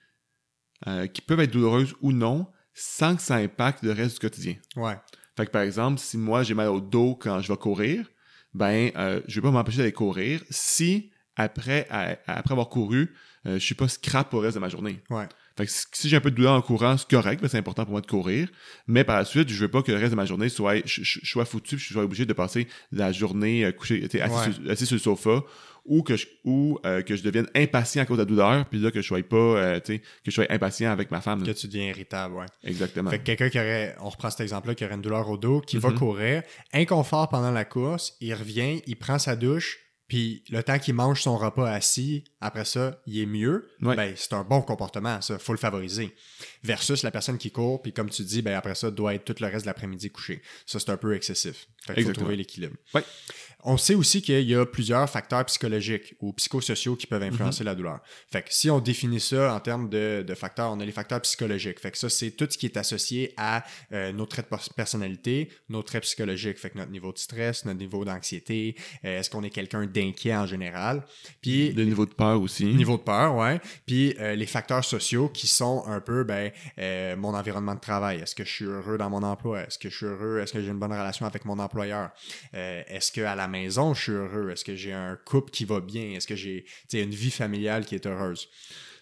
[0.86, 4.56] euh, qui peuvent être douloureuses ou non, sans que ça impacte le reste du quotidien.
[4.76, 4.96] Ouais.
[5.36, 8.08] Fait que par exemple, si moi j'ai mal au dos quand je vais courir,
[8.54, 13.14] ben euh, je vais pas m'empêcher d'aller courir si après, à- après avoir couru,
[13.46, 15.00] euh, je suis pas scrap pour le reste de ma journée.
[15.10, 15.26] Ouais.
[15.56, 17.84] Fait que si j'ai un peu de douleur en courant, c'est correct, mais c'est important
[17.84, 18.48] pour moi de courir.
[18.86, 21.02] Mais par la suite, je veux pas que le reste de ma journée soit, je,
[21.02, 24.06] je- je sois foutu, je sois obligé de passer la journée euh, couché,
[24.52, 25.42] sur, assis sur le sofa,
[25.84, 28.78] ou que je, ou euh, que je devienne impatient à cause de la douleur, puis
[28.78, 31.42] là que je sois pas, euh, tu sais, que je sois impatient avec ma femme.
[31.42, 32.46] Que tu deviens irritable, ouais.
[32.64, 33.10] Exactement.
[33.10, 35.60] Fait que quelqu'un qui aurait, on reprend cet exemple-là, qui aurait une douleur au dos,
[35.60, 35.98] qui va Mhm.
[35.98, 39.78] courir, inconfort pendant la course, il revient, il prend sa douche,
[40.08, 43.68] puis le temps qu'il mange son repas assis, après ça, il est mieux.
[43.80, 43.96] Ouais.
[43.96, 46.14] Ben, c'est un bon comportement, ça, faut le favoriser.
[46.62, 49.34] Versus la personne qui court, puis comme tu dis, ben après ça, doit être tout
[49.40, 50.42] le reste de l'après-midi couché.
[50.66, 51.66] Ça, c'est un peu excessif.
[51.86, 52.76] Fait qu'il faut trouver l'équilibre.
[52.94, 53.02] Ouais.
[53.64, 57.76] On sait aussi qu'il y a plusieurs facteurs psychologiques ou psychosociaux qui peuvent influencer la
[57.76, 58.00] douleur.
[58.30, 61.20] Fait que si on définit ça en termes de, de facteurs, on a les facteurs
[61.20, 61.78] psychologiques.
[61.78, 64.74] Fait que ça, c'est tout ce qui est associé à euh, nos traits de pers-
[64.74, 66.58] personnalité, nos traits psychologiques.
[66.58, 68.74] Fait que notre niveau de stress, notre niveau d'anxiété,
[69.04, 71.04] euh, est-ce qu'on est quelqu'un d'inquiet en général?
[71.40, 72.64] Puis Le niveau de peur aussi.
[72.64, 73.60] Niveau de peur, ouais.
[73.86, 76.50] Puis euh, les facteurs sociaux qui sont un peu ben
[77.16, 78.18] mon environnement de travail.
[78.20, 79.60] Est-ce que je suis heureux dans mon emploi?
[79.60, 80.40] Est-ce que je suis heureux?
[80.40, 82.10] Est-ce que j'ai une bonne relation avec mon employeur?
[82.54, 84.50] Euh, est-ce que à la maison je suis heureux?
[84.50, 86.12] Est-ce que j'ai un couple qui va bien?
[86.12, 88.48] Est-ce que j'ai une vie familiale qui est heureuse?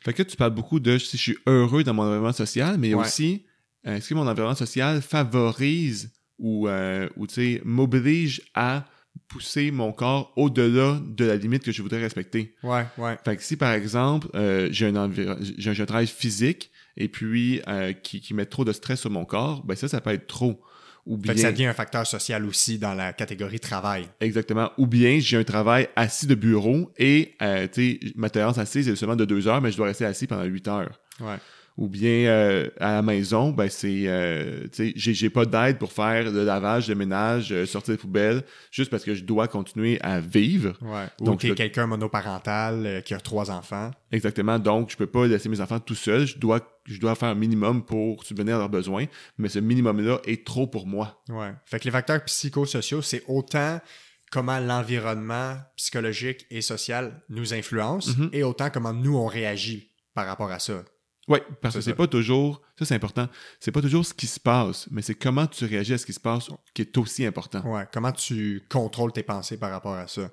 [0.02, 2.94] Fait que tu parles beaucoup de si je suis heureux dans mon environnement social, mais
[2.94, 3.04] Ouais.
[3.04, 3.44] aussi,
[3.86, 7.26] euh, est-ce que mon environnement social favorise ou, euh, ou
[7.64, 8.86] m'oblige à
[9.28, 12.54] pousser mon corps au-delà de la limite que je voudrais respecter?
[12.62, 13.18] Ouais, ouais.
[13.24, 18.20] Fait que si, par exemple, euh, j'ai un, un, travail physique et puis euh, qui,
[18.20, 20.62] qui met trop de stress sur mon corps, ben ça, ça peut être trop.
[21.06, 24.06] Ou Fait bien, que ça devient un facteur social aussi dans la catégorie travail.
[24.20, 24.70] exactement.
[24.78, 28.88] Ou bien, j'ai un travail assis de bureau et, euh, tu sais, ma tolérance assise
[28.88, 31.00] est seulement de deux heures, mais je dois rester assis pendant huit heures.
[31.20, 31.36] Ouais.
[31.80, 36.30] Ou bien euh, à la maison, ben c'est euh, j'ai, j'ai pas d'aide pour faire
[36.30, 40.20] le lavage, le ménage, euh, sortir les poubelles, juste parce que je dois continuer à
[40.20, 40.74] vivre.
[40.82, 41.06] Ouais.
[41.20, 43.90] Ou Donc, t'es le- quelqu'un monoparental euh, qui a trois enfants.
[44.12, 44.58] Exactement.
[44.58, 46.26] Donc, je peux pas laisser mes enfants tout seuls.
[46.26, 49.06] Je dois, je dois faire un minimum pour subvenir à leurs besoins,
[49.38, 51.22] mais ce minimum-là est trop pour moi.
[51.30, 51.52] Ouais.
[51.64, 53.80] Fait que les facteurs psychosociaux, c'est autant
[54.30, 58.28] comment l'environnement psychologique et social nous influence Mhm.
[58.34, 60.84] et autant comment nous on réagit par rapport à ça.
[61.30, 63.28] Oui, parce que C'est pas toujours, ça c'est important,
[63.60, 66.12] c'est pas toujours ce qui se passe, mais c'est comment tu réagis à ce qui
[66.12, 67.62] se passe qui est aussi important.
[67.64, 67.84] Ouais.
[67.92, 70.30] Comment tu contrôles tes pensées par rapport à ça.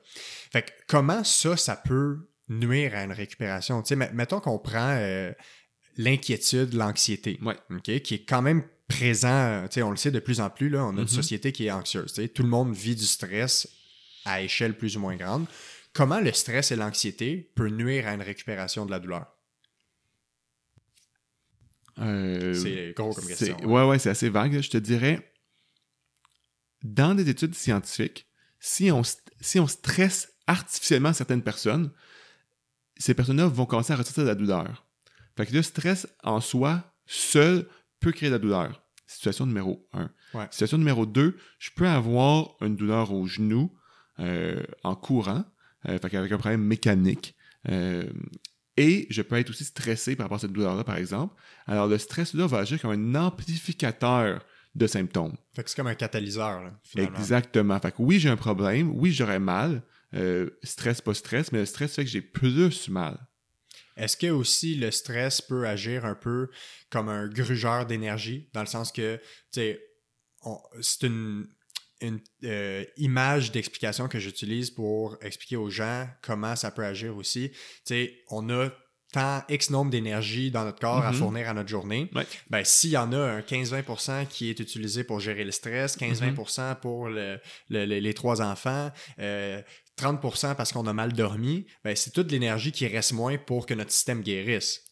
[0.52, 3.82] Fait que comment ça, ça peut nuire à une récupération?
[3.84, 5.32] Tu sais, met- mettons qu'on prend euh,
[5.98, 7.40] l'inquiétude, l'anxiété.
[7.44, 7.58] Ouais.
[8.02, 10.84] Qui est quand même présent, tu sais, on le sait de plus en plus, là,
[10.86, 11.08] on a une Mhm.
[11.08, 12.14] société qui est anxieuse.
[12.14, 12.28] tu sais.
[12.30, 13.68] Tout le monde vit du stress
[14.26, 15.46] à échelle plus ou moins grande.
[15.94, 19.26] Comment le stress et l'anxiété peut nuire à une récupération de la douleur?
[22.00, 23.68] Euh, C'est gros comme c'est- question.
[23.70, 24.54] ouais, ouais, c'est assez vague.
[24.54, 24.62] là.
[24.62, 25.32] Je te dirais,
[26.84, 28.28] dans des études scientifiques,
[28.60, 29.02] si on,
[29.42, 31.92] si on stresse artificiellement certaines personnes,
[32.98, 34.86] ces personnes-là vont commencer à ressentir de la douleur.
[35.36, 37.68] Fait que le stress en soi, seul,
[38.00, 38.84] peut créer de la douleur.
[39.06, 40.10] Situation numéro 1.
[40.34, 40.48] Ouais.
[40.52, 43.74] Situation numéro 2, je peux avoir une douleur au genou
[44.20, 45.46] euh, en courant,
[45.88, 47.36] euh, fait qu'avec un problème mécanique.
[47.70, 48.08] euh,
[48.78, 51.36] et je peux être aussi stressé par rapport à cette douleur-là, par exemple.
[51.66, 55.36] Alors, le stress-là va agir comme un amplificateur de symptômes.
[55.56, 57.18] Fait que c'est comme un catalyseur, là, finalement.
[57.18, 57.80] Exactement.
[57.80, 58.92] Fait que oui, j'ai un problème.
[58.94, 59.82] Oui, j'aurais mal.
[60.14, 63.18] Euh, stress, pas stress, mais le stress fait que j'ai plus mal.
[63.98, 66.50] Est-ce que aussi le stress peut agir un peu
[66.92, 69.24] comme un grugeur d'énergie, dans le sens que, tu
[69.60, 69.82] sais,
[70.82, 71.48] c'est une,
[72.02, 77.50] une euh, image d'explication que j'utilise pour expliquer aux gens comment ça peut agir aussi.
[77.52, 78.70] Tu sais, on a
[79.14, 81.18] tant X nombre d'énergie dans notre corps à Mhm.
[81.18, 82.10] fournir à notre journée.
[82.14, 82.26] Ouais.
[82.50, 86.76] Ben, s'il y en a un 15-20% qui est utilisé pour gérer le stress, 15-20%
[86.76, 87.40] pour le-
[87.70, 89.62] le- le- les trois enfants, euh,
[89.96, 93.74] 30% parce qu'on a mal dormi, ben, c'est toute l'énergie qui reste moins pour que
[93.74, 94.84] notre système guérisse.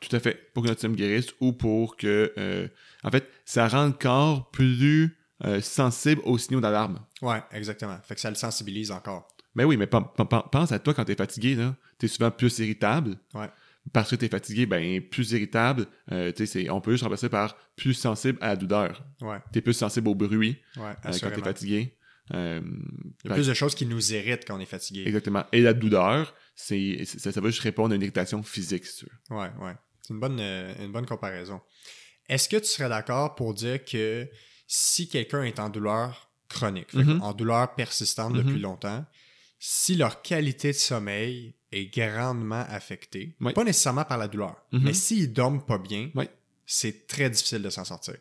[0.00, 0.34] Tout à fait.
[0.52, 2.32] Pour que notre système guérisse ou pour que...
[2.36, 2.66] euh,
[3.04, 7.00] en fait, ça rend le corps plus euh, sensible aux signaux d'alarme.
[7.20, 7.98] Ouais, exactement.
[8.04, 9.28] Fait que ça le sensibilise encore.
[9.54, 11.74] Mais oui, mais pen- pen- pen- pense à toi quand t'es fatigué, là.
[11.98, 13.16] T'es souvent plus irritable.
[13.34, 13.48] Ouais.
[13.92, 17.28] Parce que t'es fatigué, ben, plus irritable, euh, tu sais, c'est- on peut juste remplacer
[17.28, 19.04] par plus sensible à la douleur.
[19.20, 21.96] Ouais, T'es plus sensible au bruit ouais, euh, quand t'es fatigué.
[22.32, 22.60] Euh,
[23.24, 25.02] Il y a plus de choses qui nous irritent quand on est fatigué.
[25.06, 25.44] Exactement.
[25.52, 29.36] Et la douleur, c'est, ça va juste répondre à une irritation physique, si tu veux.
[29.36, 29.74] Ouais, ouais.
[30.00, 31.60] C'est une bonne, euh, une bonne comparaison.
[32.28, 34.28] Est-ce que tu serais d'accord pour dire que
[34.74, 37.20] si quelqu'un est en douleur chronique, Mhm.
[37.20, 38.42] en douleur persistante Mhm.
[38.42, 39.04] depuis longtemps,
[39.58, 44.80] si leur qualité de sommeil est grandement affectée, pas nécessairement par la douleur, Mhm.
[44.82, 46.10] mais s'ils dorment pas bien,
[46.64, 48.16] c'est très difficile de s'en sortir.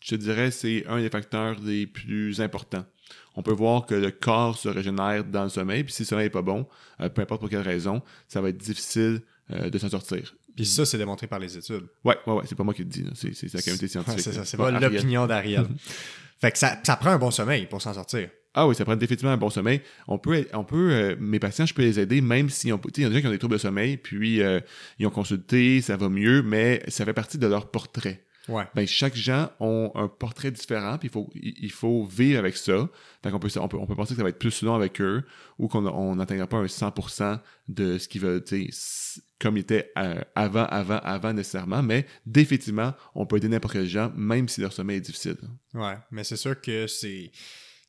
[0.00, 2.86] Je te dirais c'est un des facteurs les plus importants.
[3.34, 6.26] On peut voir que le corps se régénère dans le sommeil, puis si le sommeil
[6.26, 6.68] n'est pas bon,
[7.00, 10.34] euh, peu importe pour quelle raison, ça va être difficile euh, de s'en sortir.
[10.56, 11.86] Puis ça, c'est démontré par les études.
[12.02, 14.20] Ouais, ouais, ouais, c'est pas moi qui le dis, c'est, la communauté scientifique.
[14.20, 15.66] c'est ça, c'est Pas l'opinion d'Ariel.
[16.40, 18.30] fait que ça, ça prend un bon sommeil pour s'en sortir.
[18.58, 19.82] Ah oui, ça prend définitivement un bon sommeil.
[20.08, 23.02] On peut, on peut euh, mes patients, je peux les aider, même si on, il
[23.02, 24.60] y a des gens qui ont des troubles de sommeil, puis euh,
[24.98, 28.25] ils ont consulté, ça va mieux, mais ça fait partie de leur portrait.
[28.48, 28.64] Ouais.
[28.74, 32.88] ben, chaque gens ont un portrait différent, puis il faut, il faut vivre avec ça.
[33.22, 35.00] Fait qu'on peut, on peut, on peut penser que ça va être plus long avec
[35.00, 35.24] eux,
[35.58, 39.56] ou qu'on on n'atteindra pas un 100% de ce qu'ils veulent, tu sais, s- comme
[39.56, 44.12] il était euh, avant, avant, avant nécessairement, mais définitivement, on peut aider n'importe quel gens,
[44.16, 45.36] même si leur sommeil est difficile.
[45.74, 47.30] Ouais, mais c'est sûr que c'est.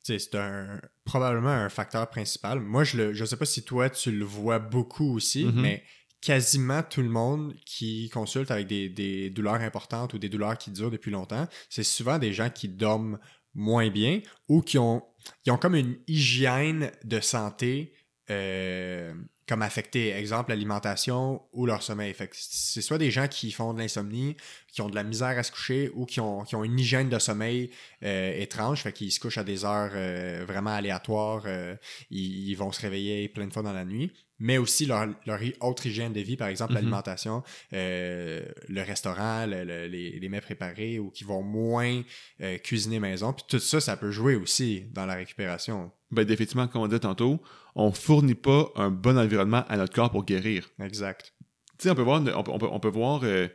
[0.04, 2.60] Tu sais, c'est un, probablement un facteur principal.
[2.60, 5.60] Moi, je ne je sais pas si toi, tu le vois beaucoup aussi, Mhm.
[5.60, 5.82] mais
[6.20, 10.90] quasiment tout le monde qui consulte avec des, douleurs importantes ou des douleurs qui durent
[10.90, 13.18] depuis longtemps, c'est souvent des gens qui dorment
[13.54, 15.02] moins bien ou qui ont,
[15.60, 17.92] comme une hygiène de santé
[18.30, 19.14] euh,
[19.48, 20.10] comme affectée.
[20.10, 22.14] Exemple, l'alimentation ou leur sommeil.
[22.32, 24.36] C'est soit des gens qui font de l'insomnie,
[24.70, 27.70] qui ont de la misère à se coucher ou qui ont, une hygiène de sommeil
[28.02, 31.46] euh, étrange, fait qu'ils se couchent à des heures euh, vraiment aléatoires,
[32.10, 35.08] ils vont se réveiller plein de fois dans la nuit, mais aussi leur,
[35.60, 36.78] autre hygiène de vie, par exemple Mhm.
[36.78, 42.02] l'alimentation, euh, le restaurant, le- le- les, les mets préparés, ou qui vont moins
[42.40, 45.90] euh, cuisiner maison, puis tout ça, ça peut jouer aussi dans la récupération.
[46.10, 47.42] Ben, définitivement, comme on disait tantôt,
[47.74, 50.70] on fournit pas un bon environnement à notre corps pour guérir.
[50.80, 51.34] Exact.
[51.78, 53.46] Tu sais, on peut voir, on peut, on peut, on peut voir, euh,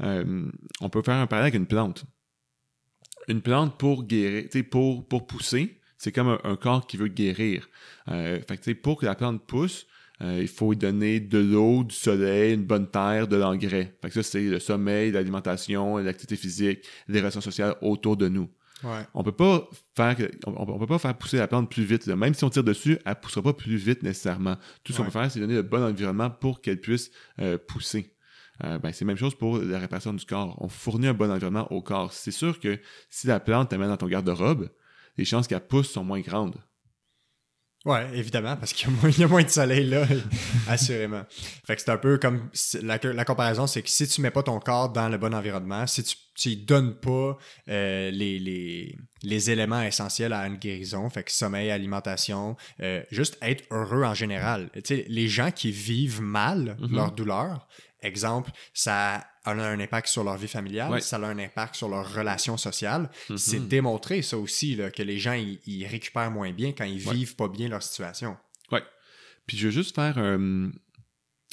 [0.00, 2.04] euh, on peut faire un parallèle avec une plante.
[3.28, 6.96] Une plante pour guérir, tu sais, pour, pour pousser, c'est comme un, un corps qui
[6.96, 7.68] veut guérir.
[8.08, 9.86] Euh, fait que, tu sais, pour que la plante pousse,
[10.20, 13.96] euh, il faut lui donner de l'eau, du soleil, une bonne terre, de l'engrais.
[14.02, 18.48] Fait que ça, c'est le sommeil, l'alimentation, l'activité physique, les relations sociales autour de nous.
[18.84, 19.06] Ouais.
[19.14, 20.16] On peut pas faire
[20.46, 22.06] on, on peut pas faire pousser la plante plus vite.
[22.06, 22.16] là.
[22.16, 24.56] Même si on tire dessus, elle poussera pas plus vite nécessairement.
[24.84, 27.10] Tout ce qu'on peut faire, c'est donner le bon environnement pour qu'elle puisse
[27.40, 28.14] euh, pousser.
[28.64, 30.56] Euh, ben, c'est la même chose pour la réparation du corps.
[30.60, 32.12] On fournit un bon environnement au corps.
[32.12, 32.78] C'est sûr que
[33.10, 34.68] si la plante t'amène dans ton garde-robe,
[35.16, 36.56] les chances qu'elle pousse sont moins grandes.
[37.84, 40.04] Ouais, évidemment, parce qu'il y, a moins- il y a moins de soleil là,
[40.68, 41.22] assurément.
[41.66, 42.50] Fait que c'est un peu comme
[42.82, 45.86] la, la comparaison, c'est que si tu mets pas ton corps dans le bon environnement,
[45.86, 47.36] si tu tu donnes pas
[47.68, 53.36] euh, les, les, les éléments essentiels à une guérison, fait que sommeil, alimentation, euh, juste
[53.42, 54.70] être heureux en général.
[54.74, 56.94] Tu sais, les gens qui vivent mal Mhm.
[56.94, 57.66] leur douleur,
[58.02, 61.00] exemple, ça a un impact sur leur vie familiale, Ouais.
[61.00, 63.10] ça a un impact sur leurs relations sociales.
[63.30, 63.38] Mhm.
[63.38, 67.14] C'est démontré ça aussi, là, que les gens ils, récupèrent moins bien quand ils Ouais.
[67.14, 68.36] vivent pas bien leur situation.
[69.46, 70.36] Puis je veux juste faire euh,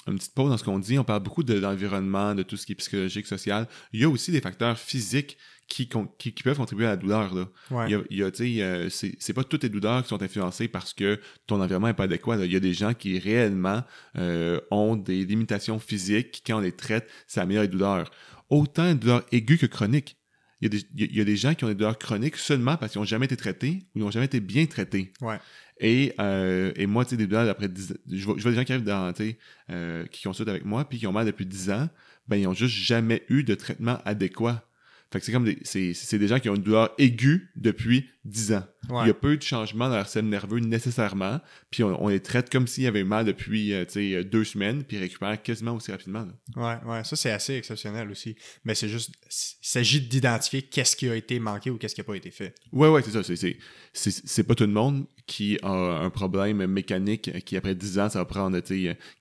[0.08, 1.00] une petite pause dans ce qu'on dit.
[1.00, 3.70] On parle beaucoup de l'environnement, de tout ce qui est psychologique, social.
[3.94, 5.38] Il y a aussi des facteurs physiques
[5.68, 7.34] qui, con- qui, qui peuvent contribuer à la douleur.
[7.34, 7.48] Là.
[7.72, 7.86] Ouais.
[7.88, 10.10] Il y a, il y a, tu sais, euh, c'est pas toutes les douleurs qui
[10.10, 12.36] sont influencées parce que ton environnement est pas adéquat.
[12.38, 12.46] là.
[12.46, 13.84] Il y a des gens qui réellement
[14.18, 18.12] euh, ont des limitations physiques qui, quand on les traite, ça améliore les douleurs.
[18.50, 20.18] Autant de douleurs aiguës que chroniques.
[20.62, 21.76] Il y, a des, il y a- il y a des gens qui ont des
[21.76, 24.66] douleurs chroniques seulement parce qu'ils n'ont jamais été traités ou ils n'ont jamais été bien
[24.68, 25.12] traités.
[25.20, 25.38] Ouais.
[25.82, 28.58] Et, euh, et moi, tu sais, des douleurs après 10 je vois, je vois des
[28.58, 29.12] gens qui arrivent dans,
[29.72, 31.90] euh, qui consultent avec moi puis qui ont mal depuis 10 ans,
[32.28, 34.65] ben, ils ont juste jamais eu de traitement adéquat.
[35.12, 38.10] Fait que c'est comme des, c'est, c'est des gens qui ont une douleur aiguë depuis
[38.26, 38.64] 10 ans.
[38.90, 39.04] Ouais.
[39.04, 41.40] Il y a peu de changements dans leur système nerveux nécessairement,
[41.72, 45.00] puis on, on les traite comme s'ils avaient mal depuis, euh, deux semaines, puis ils
[45.02, 46.26] récupèrent quasiment aussi rapidement.
[46.26, 46.82] là.
[46.86, 48.36] Ouais, ouais, ça c'est assez exceptionnel aussi.
[48.64, 52.06] Mais c'est juste, il s'agit d'identifier qu'est-ce qui a été manqué ou qu'est-ce qui a
[52.06, 52.56] pas été fait.
[52.72, 53.24] Ouais, ouais, c'est ça.
[53.24, 53.58] C'est, c'est,
[53.94, 58.10] c'est, c'est pas tout le monde qui a un problème mécanique qui, après 10 ans,
[58.10, 58.60] ça va prendre,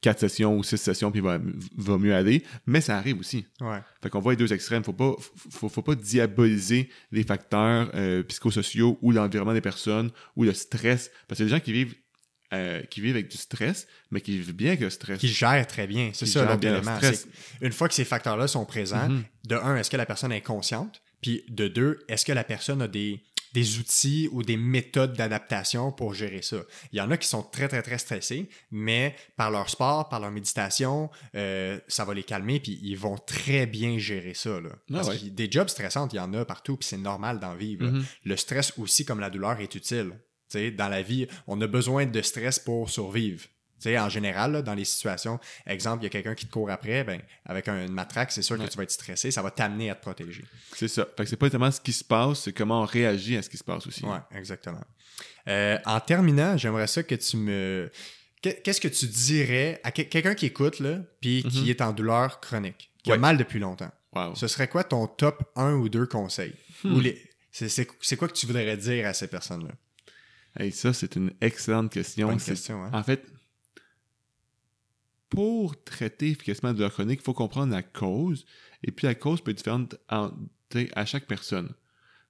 [0.00, 1.38] 4 sessions ou 6 sessions, puis va,
[1.78, 2.44] va mieux aller.
[2.66, 3.46] Mais ça arrive aussi.
[3.60, 4.84] Ouais, Fait qu'on voit les deux extrêmes.
[4.84, 5.14] Faut pas,
[5.50, 11.10] faut, faut pas diaboliser les facteurs euh, psychosociaux ou l'environnement des personnes ou le stress.
[11.28, 11.94] Parce qu'il y a des gens qui vivent,
[12.52, 15.18] euh, qui vivent avec du stress, mais qui vivent bien avec le stress.
[15.18, 16.10] qui gère très bien.
[16.12, 16.98] C'est ça gèrent l'autre élément.
[17.62, 19.24] Une fois que ces facteurs-là sont présents, Mhm.
[19.48, 21.00] de un, est-ce que la personne est consciente?
[21.24, 23.22] Puis de deux, est-ce que la personne a des,
[23.54, 26.58] des outils ou des méthodes d'adaptation pour gérer ça?
[26.92, 30.20] Il y en a qui sont très, très, très stressés, mais par leur sport, par
[30.20, 34.60] leur méditation, euh, ça va les calmer, puis ils vont très bien gérer ça.
[34.60, 34.68] Là.
[34.74, 35.18] Ah Parce ouais.
[35.18, 37.86] que des jobs stressants, il y en a partout, puis c'est normal d'en vivre.
[37.86, 38.04] Mhm.
[38.24, 40.12] Le stress aussi, comme la douleur, est utile.
[40.76, 43.46] Dans la vie, on a besoin de stress pour survivre.
[43.80, 46.52] Tu sais, en général, là, dans les situations, exemple, il y a quelqu'un qui te
[46.52, 48.64] court après, ben, avec un- une matraque, c'est sûr Ouais.
[48.66, 50.44] que tu vas être stressé, ça va t'amener à te protéger.
[50.74, 51.06] C'est ça.
[51.16, 53.50] Fait que c'est pas tellement ce qui se passe, c'est comment on réagit à ce
[53.50, 54.04] qui se passe aussi.
[54.04, 54.80] Ouais, exactement.
[55.48, 57.90] Euh, en terminant, j'aimerais ça que tu me.
[58.40, 61.68] Qu'est- Qu'est-ce que tu dirais à que- quelqu'un qui écoute, là, puis qui Mhm.
[61.68, 63.90] est en douleur chronique, qui a mal depuis longtemps?
[64.14, 64.34] Wow.
[64.36, 66.54] Ce serait quoi ton top 1 ou 2 conseils?
[66.84, 66.94] Hmm.
[66.94, 67.20] Ou les...
[67.50, 69.72] c'est, quoi que tu voudrais dire à ces personnes-là?
[70.58, 72.28] Hey, ça, c'est une excellente question.
[72.28, 72.90] Bonne question, hein?
[72.92, 73.24] En fait,
[75.34, 78.44] pour traiter efficacement la douleur chronique, il faut comprendre la cause.
[78.82, 80.30] Et puis la cause peut être différente en-
[80.94, 81.72] à chaque personne.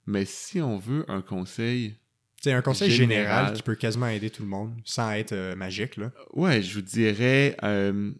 [0.05, 1.95] Mais si on veut un conseil,
[2.41, 3.25] C'est un conseil général.
[3.25, 3.53] Général.
[3.53, 5.97] qui peut quasiment aider tout le monde sans être euh, magique.
[5.97, 6.11] Là.
[6.33, 8.11] ouais, je vous dirais, euh,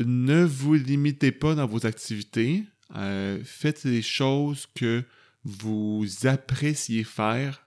[0.00, 2.64] ne vous limitez pas dans vos activités.
[2.96, 5.04] Euh, faites les choses que
[5.44, 7.66] vous appréciez faire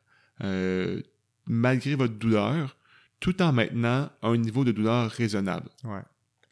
[1.48, 2.78] malgré votre douleur,
[3.20, 5.70] tout en maintenant un niveau de douleur raisonnable.
[5.84, 6.02] Ouais.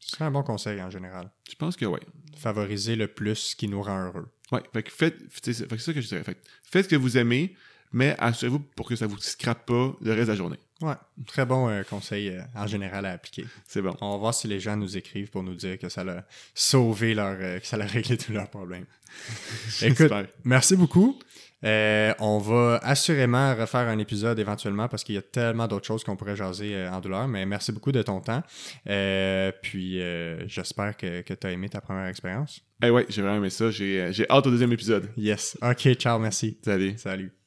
[0.04, 1.32] Ce serait un bon conseil en général.
[1.50, 2.00] Je pense que oui.
[2.36, 4.28] Favoriser le plus ce qui nous rend heureux.
[4.52, 6.24] Ouais, fait que faites, c'est ça que c'est je dirais.
[6.24, 7.56] Fait faites ce que vous aimez,
[7.92, 10.60] mais assurez-vous pour que ça vous scrape pas le reste de la journée.
[10.82, 10.96] Ouais,
[11.28, 13.46] très bon euh, conseil euh, en général à appliquer.
[13.66, 13.96] C'est bon.
[14.02, 17.14] On va voir si les gens nous écrivent pour nous dire que ça l'a sauvé
[17.14, 18.86] leur, euh, que ça l'a réglé tous leurs problèmes.
[19.82, 20.12] Écoute,
[20.44, 21.20] merci beaucoup.
[21.64, 26.04] Euh, on va assurément refaire un épisode éventuellement parce qu'il y a tellement d'autres choses
[26.04, 27.28] qu'on pourrait jaser euh, en douleur.
[27.28, 28.44] Mais merci beaucoup de ton temps.
[28.90, 32.62] Euh, puis euh, j'espère que, que tu as aimé ta première expérience.
[32.84, 33.72] Eh ouais, j'ai vraiment aimé ça.
[33.72, 35.10] J'ai, euh, j'ai hâte au deuxième épisode.
[35.18, 35.58] Yes.
[35.62, 36.58] OK, ciao, merci.
[36.64, 36.94] Salut.
[36.98, 37.43] Salut.